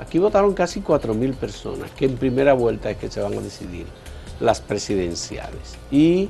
aquí 0.00 0.18
votaron 0.18 0.54
casi 0.54 0.80
4.000 0.80 1.34
personas, 1.34 1.90
que 1.92 2.06
en 2.06 2.16
primera 2.16 2.54
vuelta 2.54 2.90
es 2.90 2.96
que 2.96 3.10
se 3.10 3.20
van 3.20 3.36
a 3.36 3.40
decidir 3.40 3.86
las 4.40 4.60
presidenciales. 4.60 5.76
Y 5.90 6.28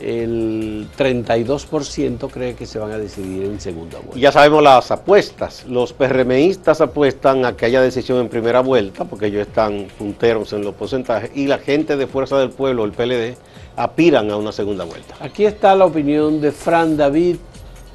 el 0.00 0.88
32% 0.96 2.30
cree 2.30 2.54
que 2.54 2.64
se 2.64 2.78
van 2.78 2.90
a 2.90 2.98
decidir 2.98 3.44
en 3.44 3.60
segunda 3.60 3.98
vuelta. 3.98 4.18
Ya 4.18 4.32
sabemos 4.32 4.62
las 4.62 4.90
apuestas. 4.90 5.66
Los 5.68 5.92
PRMistas 5.92 6.80
apuestan 6.80 7.44
a 7.44 7.54
que 7.56 7.66
haya 7.66 7.82
decisión 7.82 8.18
en 8.18 8.28
primera 8.28 8.60
vuelta, 8.60 9.04
porque 9.04 9.26
ellos 9.26 9.46
están 9.46 9.88
punteros 9.98 10.54
en 10.54 10.64
los 10.64 10.74
porcentajes, 10.74 11.30
y 11.34 11.46
la 11.46 11.58
gente 11.58 11.96
de 11.96 12.06
Fuerza 12.06 12.38
del 12.38 12.50
Pueblo, 12.50 12.84
el 12.84 12.92
PLD, 12.92 13.36
aspiran 13.76 14.30
a 14.30 14.36
una 14.36 14.52
segunda 14.52 14.84
vuelta. 14.84 15.14
Aquí 15.20 15.44
está 15.44 15.74
la 15.74 15.84
opinión 15.84 16.40
de 16.40 16.50
Fran 16.50 16.96
David 16.96 17.36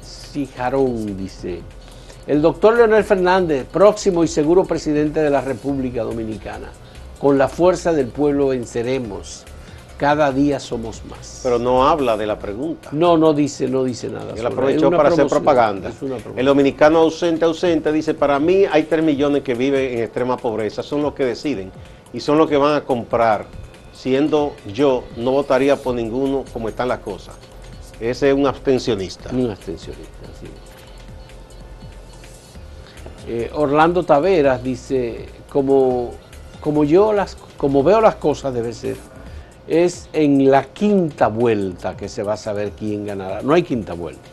Cijarón, 0.02 1.16
dice. 1.16 1.60
El 2.26 2.42
doctor 2.42 2.76
Leonel 2.76 3.04
Fernández, 3.04 3.66
próximo 3.70 4.24
y 4.24 4.28
seguro 4.28 4.64
presidente 4.64 5.20
de 5.20 5.30
la 5.30 5.40
República 5.40 6.02
Dominicana. 6.02 6.70
Con 7.20 7.38
la 7.38 7.46
fuerza 7.46 7.92
del 7.92 8.08
pueblo 8.08 8.48
venceremos 8.48 9.44
cada 9.96 10.30
día 10.32 10.60
somos 10.60 11.02
más. 11.06 11.40
Pero 11.42 11.58
no 11.58 11.88
habla 11.88 12.16
de 12.16 12.26
la 12.26 12.38
pregunta. 12.38 12.90
No, 12.92 13.16
no 13.16 13.32
dice, 13.32 13.68
no 13.68 13.84
dice 13.84 14.08
nada. 14.08 14.34
Él 14.36 14.44
aprovechó 14.44 14.90
para 14.90 15.08
hacer 15.08 15.26
propaganda. 15.26 15.90
El 16.36 16.46
dominicano 16.46 16.98
ausente, 16.98 17.44
ausente, 17.44 17.92
dice, 17.92 18.12
para 18.12 18.38
mí 18.38 18.64
hay 18.70 18.82
3 18.82 19.04
millones 19.04 19.42
que 19.42 19.54
viven 19.54 19.96
en 19.96 20.02
extrema 20.02 20.36
pobreza, 20.36 20.82
son 20.82 21.02
los 21.02 21.14
que 21.14 21.24
deciden 21.24 21.70
y 22.12 22.20
son 22.20 22.38
los 22.38 22.48
que 22.48 22.56
van 22.56 22.74
a 22.74 22.82
comprar. 22.82 23.46
Siendo 23.94 24.52
yo, 24.74 25.04
no 25.16 25.30
votaría 25.30 25.76
por 25.76 25.94
ninguno 25.94 26.44
como 26.52 26.68
están 26.68 26.88
las 26.88 26.98
cosas. 26.98 27.34
Ese 27.98 28.28
es 28.28 28.34
un 28.34 28.46
abstencionista. 28.46 29.30
Un 29.32 29.50
abstencionista, 29.50 30.26
sí. 30.38 30.48
Eh, 33.28 33.50
Orlando 33.54 34.04
Taveras 34.04 34.62
dice, 34.62 35.26
como, 35.48 36.12
como 36.60 36.84
yo 36.84 37.12
las, 37.12 37.36
como 37.56 37.82
veo 37.82 38.00
las 38.00 38.16
cosas 38.16 38.54
debe 38.54 38.72
ser 38.72 38.96
es 39.66 40.08
en 40.12 40.50
la 40.50 40.64
quinta 40.64 41.28
vuelta 41.28 41.96
que 41.96 42.08
se 42.08 42.22
va 42.22 42.34
a 42.34 42.36
saber 42.36 42.72
quién 42.78 43.04
ganará. 43.04 43.42
No 43.42 43.54
hay 43.54 43.62
quinta 43.62 43.94
vuelta. 43.94 44.28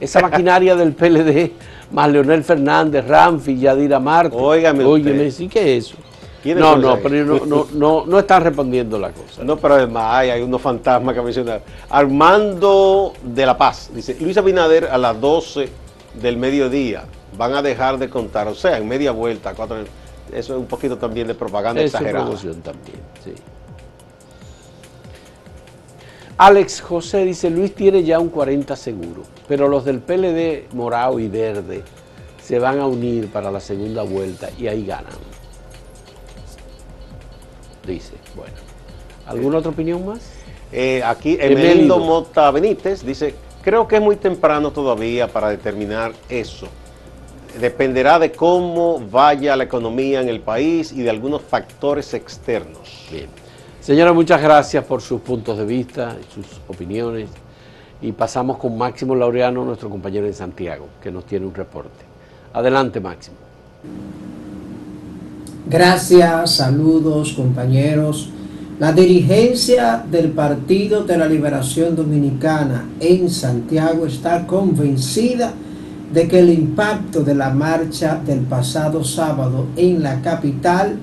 Esa 0.00 0.20
maquinaria 0.22 0.76
del 0.76 0.92
PLD, 0.92 1.52
más 1.90 2.10
Leonel 2.10 2.44
Fernández, 2.44 3.06
Ramfi, 3.06 3.58
Yadira 3.58 3.98
Marte. 3.98 4.36
Óigame 4.38 4.84
Óigame, 4.84 5.30
sí 5.30 5.48
que 5.48 5.76
es 5.76 5.86
eso. 5.86 5.96
No, 6.44 6.76
no, 6.76 6.98
pero 6.98 7.24
no, 7.46 7.68
no, 7.72 8.04
no, 8.04 8.18
están 8.18 8.42
respondiendo 8.42 8.98
la 8.98 9.12
cosa. 9.12 9.44
No, 9.44 9.58
pero 9.58 9.74
además 9.74 10.06
hay, 10.08 10.30
hay 10.30 10.42
unos 10.42 10.60
fantasmas 10.60 11.14
que 11.14 11.22
mencionar. 11.22 11.62
Armando 11.88 13.12
de 13.22 13.46
la 13.46 13.56
Paz, 13.56 13.90
dice, 13.94 14.16
Luis 14.20 14.36
Abinader 14.36 14.86
a 14.86 14.98
las 14.98 15.20
12 15.20 15.68
del 16.20 16.36
mediodía 16.36 17.04
van 17.36 17.54
a 17.54 17.62
dejar 17.62 17.98
de 17.98 18.08
contar, 18.08 18.48
o 18.48 18.54
sea, 18.54 18.78
en 18.78 18.88
media 18.88 19.12
vuelta, 19.12 19.54
cuatro, 19.54 19.78
eso 20.32 20.54
es 20.54 20.58
un 20.58 20.66
poquito 20.66 20.96
también 20.96 21.26
de 21.26 21.34
propaganda 21.34 21.80
es 21.80 21.92
exagerada. 21.92 22.30
también, 22.62 23.00
sí. 23.24 23.34
Alex 26.38 26.80
José 26.80 27.24
dice, 27.24 27.50
Luis 27.50 27.74
tiene 27.74 28.02
ya 28.02 28.18
un 28.18 28.28
40 28.28 28.74
seguro, 28.74 29.22
pero 29.46 29.68
los 29.68 29.84
del 29.84 30.00
PLD 30.00 30.74
morado 30.74 31.18
y 31.20 31.28
verde 31.28 31.82
se 32.42 32.58
van 32.58 32.80
a 32.80 32.86
unir 32.86 33.28
para 33.28 33.50
la 33.50 33.60
segunda 33.60 34.02
vuelta 34.02 34.48
y 34.58 34.66
ahí 34.66 34.84
ganan. 34.84 35.12
Dice, 37.86 38.14
bueno. 38.34 38.54
¿Alguna 39.26 39.58
otra 39.58 39.70
opinión 39.70 40.04
más? 40.04 40.20
Eh, 40.72 41.02
aquí 41.04 41.36
Emelindo 41.38 41.98
Mota 41.98 42.50
Benítez 42.50 43.04
dice, 43.04 43.34
creo 43.62 43.86
que 43.86 43.96
es 43.96 44.02
muy 44.02 44.16
temprano 44.16 44.72
todavía 44.72 45.28
para 45.28 45.50
determinar 45.50 46.12
eso. 46.28 46.66
Dependerá 47.60 48.18
de 48.18 48.32
cómo 48.32 49.00
vaya 49.10 49.54
la 49.56 49.64
economía 49.64 50.20
en 50.20 50.28
el 50.28 50.40
país 50.40 50.92
y 50.92 51.02
de 51.02 51.10
algunos 51.10 51.42
factores 51.42 52.14
externos. 52.14 53.06
Bien. 53.10 53.26
Señora, 53.80 54.12
muchas 54.12 54.40
gracias 54.40 54.84
por 54.84 55.02
sus 55.02 55.20
puntos 55.20 55.58
de 55.58 55.64
vista 55.64 56.16
y 56.20 56.34
sus 56.34 56.46
opiniones. 56.68 57.28
Y 58.00 58.12
pasamos 58.12 58.56
con 58.56 58.76
Máximo 58.78 59.14
Laureano, 59.14 59.64
nuestro 59.64 59.90
compañero 59.90 60.26
en 60.26 60.34
Santiago, 60.34 60.86
que 61.02 61.10
nos 61.10 61.24
tiene 61.24 61.46
un 61.46 61.54
reporte. 61.54 62.04
Adelante, 62.52 63.00
Máximo. 63.00 63.36
Gracias, 65.68 66.56
saludos, 66.56 67.32
compañeros. 67.32 68.30
La 68.78 68.92
dirigencia 68.92 70.04
del 70.10 70.30
Partido 70.30 71.04
de 71.04 71.16
la 71.16 71.26
Liberación 71.26 71.94
Dominicana 71.94 72.88
en 72.98 73.30
Santiago 73.30 74.06
está 74.06 74.46
convencida 74.46 75.48
de 75.48 75.71
que 76.12 76.38
el 76.38 76.50
impacto 76.50 77.22
de 77.22 77.34
la 77.34 77.50
marcha 77.50 78.20
del 78.24 78.40
pasado 78.40 79.02
sábado 79.02 79.66
en 79.76 80.02
la 80.02 80.20
capital 80.20 80.98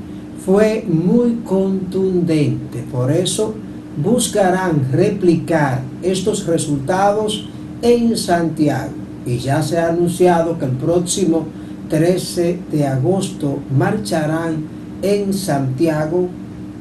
fue 0.45 0.86
muy 0.88 1.41
contundente. 1.43 2.84
Por 2.91 3.12
eso 3.12 3.56
buscarán 4.02 4.91
replicar 4.91 5.82
estos 6.02 6.45
resultados 6.45 7.50
en 7.82 8.15
Santiago. 8.15 8.91
Y 9.26 9.38
ya 9.38 9.62
se 9.62 9.78
ha 9.78 9.89
anunciado 9.89 10.58
que 10.58 10.65
el 10.65 10.72
próximo 10.72 11.45
13 11.89 12.60
de 12.72 12.88
agosto 12.88 13.60
marcharán 13.76 14.63
en 15.02 15.34
Santiago 15.34 16.30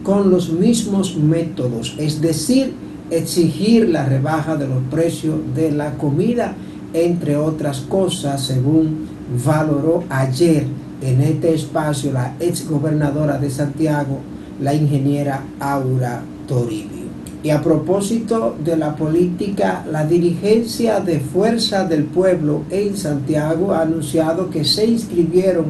con 0.03 0.31
los 0.31 0.51
mismos 0.51 1.17
métodos, 1.17 1.95
es 1.99 2.21
decir, 2.21 2.73
exigir 3.11 3.89
la 3.89 4.07
rebaja 4.07 4.57
de 4.57 4.69
los 4.69 4.83
precios 4.91 5.37
de 5.55 5.73
la 5.73 5.95
comida, 5.95 6.55
entre 6.93 7.37
otras 7.37 7.81
cosas, 7.81 8.43
según 8.43 9.09
valoró 9.45 10.05
ayer 10.09 10.67
en 11.03 11.21
este 11.21 11.55
espacio 11.55 12.13
la 12.13 12.35
ex 12.41 12.69
gobernadora 12.69 13.39
de 13.39 13.51
Santiago, 13.51 14.19
la 14.61 14.75
ingeniera 14.75 15.43
Aura 15.61 16.23
Toribio. 16.47 17.09
Y 17.43 17.51
a 17.51 17.63
propósito 17.63 18.57
de 18.65 18.77
la 18.77 18.97
política, 18.97 19.85
la 19.91 20.05
dirigencia 20.05 20.99
de 21.01 21.21
Fuerza 21.21 21.85
del 21.85 22.05
Pueblo 22.05 22.63
en 22.71 22.97
Santiago 22.97 23.73
ha 23.73 23.83
anunciado 23.83 24.51
que 24.51 24.65
se 24.65 24.87
inscribieron 24.87 25.67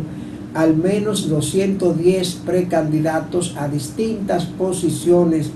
al 0.55 0.75
menos 0.77 1.29
210 1.29 2.35
precandidatos 2.47 3.55
a 3.59 3.69
distintas 3.69 4.47
posiciones 4.47 5.51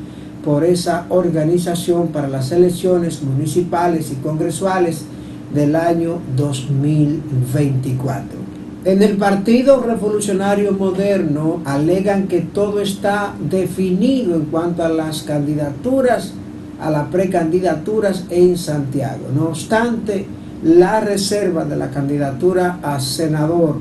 por 0.44 0.64
esa 0.64 1.06
organización 1.08 2.08
para 2.08 2.28
las 2.28 2.52
elecciones 2.52 3.22
municipales 3.22 4.12
y 4.12 4.16
congresuales 4.16 5.06
del 5.54 5.76
año 5.76 6.18
2024. 6.36 8.42
En 8.84 9.02
el 9.02 9.16
Partido 9.16 9.80
Revolucionario 9.80 10.72
Moderno 10.72 11.60
alegan 11.64 12.26
que 12.26 12.40
todo 12.40 12.80
está 12.80 13.32
definido 13.48 14.34
en 14.34 14.46
cuanto 14.46 14.82
a 14.82 14.88
las 14.88 15.22
candidaturas, 15.22 16.32
a 16.80 16.90
las 16.90 17.06
precandidaturas 17.08 18.24
en 18.30 18.58
Santiago. 18.58 19.28
No 19.32 19.50
obstante, 19.50 20.26
la 20.64 20.98
reserva 21.00 21.64
de 21.64 21.76
la 21.76 21.90
candidatura 21.90 22.80
a 22.82 22.98
senador 22.98 23.76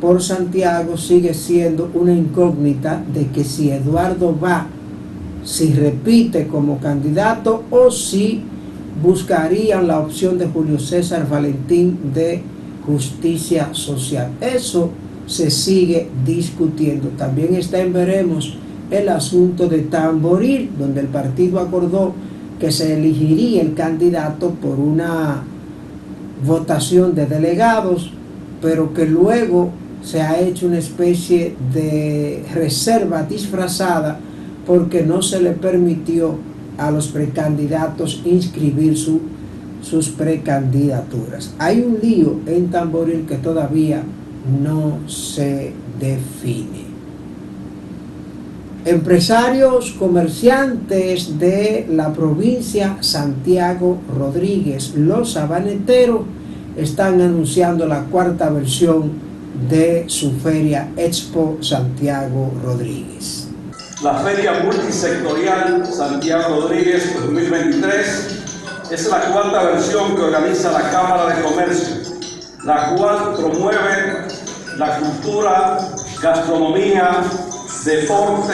por 0.00 0.20
Santiago 0.20 0.96
sigue 0.96 1.32
siendo 1.32 1.90
una 1.94 2.12
incógnita 2.12 3.02
de 3.12 3.28
que 3.28 3.44
si 3.44 3.70
Eduardo 3.70 4.36
va, 4.38 4.66
si 5.44 5.72
repite 5.72 6.48
como 6.48 6.78
candidato 6.78 7.62
o 7.70 7.90
si 7.90 8.42
buscarían 9.02 9.86
la 9.86 10.00
opción 10.00 10.38
de 10.38 10.46
Julio 10.46 10.78
César 10.78 11.28
Valentín 11.28 12.12
de 12.14 12.42
justicia 12.86 13.70
social. 13.72 14.30
Eso 14.40 14.90
se 15.26 15.50
sigue 15.50 16.08
discutiendo. 16.24 17.08
También 17.16 17.54
está 17.54 17.80
en 17.80 17.92
veremos 17.92 18.56
el 18.90 19.08
asunto 19.08 19.68
de 19.68 19.80
Tamboril, 19.80 20.70
donde 20.78 21.00
el 21.00 21.08
partido 21.08 21.60
acordó 21.60 22.12
que 22.60 22.70
se 22.70 22.94
elegiría 22.94 23.62
el 23.62 23.74
candidato 23.74 24.50
por 24.50 24.78
una 24.78 25.42
votación 26.46 27.14
de 27.14 27.26
delegados, 27.26 28.12
pero 28.60 28.92
que 28.92 29.06
luego 29.06 29.70
se 30.02 30.20
ha 30.20 30.38
hecho 30.40 30.66
una 30.66 30.78
especie 30.78 31.56
de 31.72 32.44
reserva 32.54 33.22
disfrazada 33.22 34.20
porque 34.66 35.02
no 35.02 35.22
se 35.22 35.40
le 35.40 35.52
permitió 35.52 36.36
a 36.78 36.90
los 36.90 37.08
precandidatos 37.08 38.22
inscribir 38.24 38.96
su 38.96 39.20
sus 39.84 40.08
precandidaturas. 40.08 41.54
Hay 41.58 41.80
un 41.80 41.98
lío 42.02 42.40
en 42.46 42.70
Tamboril 42.70 43.26
que 43.26 43.36
todavía 43.36 44.02
no 44.62 45.08
se 45.08 45.72
define. 46.00 46.84
Empresarios 48.84 49.92
comerciantes 49.92 51.38
de 51.38 51.86
la 51.90 52.12
provincia 52.12 52.98
Santiago 53.00 53.98
Rodríguez, 54.14 54.94
los 54.94 55.32
sabaneteros, 55.32 56.22
están 56.76 57.20
anunciando 57.20 57.86
la 57.86 58.04
cuarta 58.04 58.50
versión 58.50 59.12
de 59.70 60.04
su 60.08 60.32
feria 60.32 60.90
Expo 60.96 61.58
Santiago 61.60 62.52
Rodríguez. 62.62 63.43
La 64.04 64.16
Feria 64.16 64.60
Multisectorial 64.62 65.86
Santiago 65.86 66.60
Rodríguez 66.60 67.14
2023 67.14 68.44
es 68.90 69.06
la 69.08 69.32
cuarta 69.32 69.62
versión 69.62 70.14
que 70.14 70.20
organiza 70.20 70.72
la 70.72 70.90
Cámara 70.90 71.34
de 71.34 71.42
Comercio, 71.42 71.96
la 72.64 72.94
cual 72.94 73.32
promueve 73.34 74.26
la 74.76 74.98
cultura, 74.98 75.78
gastronomía, 76.20 77.22
deporte, 77.86 78.52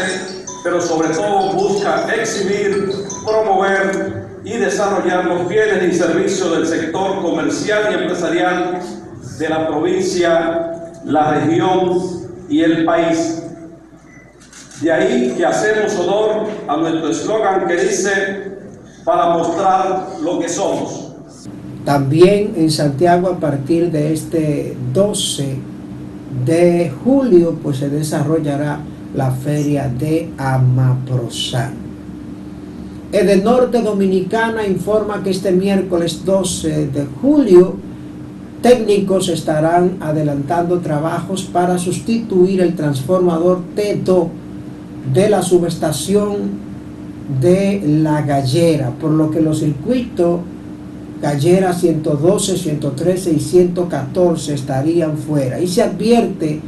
pero 0.63 0.81
sobre 0.81 1.09
todo 1.09 1.53
busca 1.55 2.07
exhibir, 2.15 2.93
promover 3.27 4.29
y 4.45 4.53
desarrollar 4.53 5.25
los 5.25 5.49
bienes 5.49 5.83
y 5.83 5.99
servicios 5.99 6.53
del 6.53 6.65
sector 6.65 7.21
comercial 7.23 7.89
y 7.91 7.95
empresarial 7.95 8.79
de 9.37 9.49
la 9.49 9.67
provincia, 9.67 10.93
la 11.05 11.33
región 11.33 12.29
y 12.49 12.63
el 12.63 12.85
país. 12.85 13.50
De 14.81 14.91
ahí 14.91 15.35
que 15.37 15.45
hacemos 15.45 15.95
honor 15.99 16.47
a 16.67 16.77
nuestro 16.79 17.11
eslogan 17.11 17.67
que 17.67 17.77
dice, 17.77 18.51
para 19.05 19.37
mostrar 19.37 20.07
lo 20.23 20.39
que 20.39 20.49
somos. 20.49 21.13
También 21.85 22.55
en 22.57 22.71
Santiago 22.71 23.29
a 23.29 23.39
partir 23.39 23.91
de 23.91 24.13
este 24.13 24.77
12 24.95 25.57
de 26.47 26.93
julio 27.05 27.59
pues 27.63 27.79
se 27.79 27.91
desarrollará 27.91 28.81
la 29.15 29.31
feria 29.31 29.89
de 29.89 30.31
Amaprosan. 30.39 31.75
El 33.13 33.43
Norte 33.43 33.83
Dominicana 33.83 34.67
informa 34.67 35.23
que 35.23 35.31
este 35.31 35.51
miércoles 35.51 36.25
12 36.25 36.87
de 36.87 37.07
julio 37.21 37.77
técnicos 38.63 39.29
estarán 39.29 39.97
adelantando 40.01 40.79
trabajos 40.79 41.43
para 41.43 41.77
sustituir 41.77 42.61
el 42.61 42.77
transformador 42.77 43.63
T2 43.75 44.40
de 45.13 45.31
la 45.31 45.43
subestación 45.43 46.71
de 47.41 47.83
la 48.03 48.23
gallera, 48.23 48.91
por 48.91 49.11
lo 49.11 49.31
que 49.31 49.41
los 49.41 49.61
circuitos 49.61 50.41
gallera 51.21 51.73
112, 51.73 52.57
113 52.57 53.33
y 53.33 53.41
114 53.41 54.55
estarían 54.55 55.17
fuera. 55.19 55.61
Y 55.61 55.69
se 55.69 55.83
advierte 55.83 56.61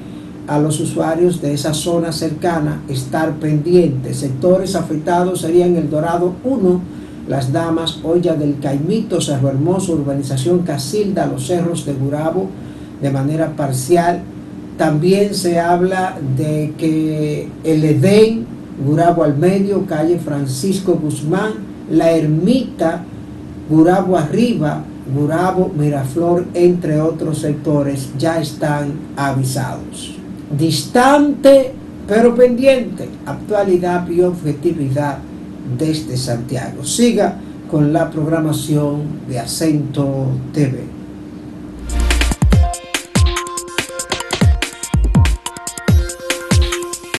a 0.46 0.58
los 0.58 0.80
usuarios 0.80 1.40
de 1.40 1.54
esa 1.54 1.72
zona 1.72 2.12
cercana 2.12 2.82
estar 2.88 3.32
pendientes. 3.36 4.18
Sectores 4.18 4.74
afectados 4.74 5.40
serían 5.40 5.76
el 5.76 5.88
Dorado 5.88 6.34
1, 6.44 6.80
Las 7.28 7.52
Damas, 7.52 8.00
Olla 8.02 8.34
del 8.34 8.58
Caimito, 8.60 9.20
Cerro 9.20 9.48
Hermoso, 9.48 9.92
Urbanización 9.92 10.60
Casilda, 10.60 11.26
Los 11.26 11.46
Cerros 11.46 11.86
de 11.86 11.94
Gurabo, 11.94 12.48
de 13.00 13.10
manera 13.10 13.56
parcial. 13.56 14.22
También 14.76 15.34
se 15.34 15.60
habla 15.60 16.18
de 16.36 16.72
que 16.78 17.48
el 17.64 17.84
Edén, 17.84 18.46
Gurabo 18.84 19.22
al 19.22 19.36
medio, 19.36 19.86
calle 19.86 20.18
Francisco 20.18 20.98
Guzmán, 21.00 21.52
La 21.90 22.10
Ermita, 22.12 23.04
Gurabo 23.68 24.16
arriba, 24.16 24.82
Gurabo, 25.14 25.70
Miraflor, 25.76 26.46
entre 26.54 27.00
otros 27.00 27.38
sectores, 27.38 28.10
ya 28.18 28.40
están 28.40 28.92
avisados 29.16 30.22
distante 30.58 31.72
pero 32.06 32.34
pendiente, 32.34 33.08
actualidad 33.24 34.08
y 34.08 34.20
objetividad 34.22 35.18
desde 35.78 36.16
Santiago. 36.16 36.84
Siga 36.84 37.36
con 37.70 37.92
la 37.92 38.10
programación 38.10 39.02
de 39.28 39.38
Acento 39.38 40.26
TV. 40.52 40.91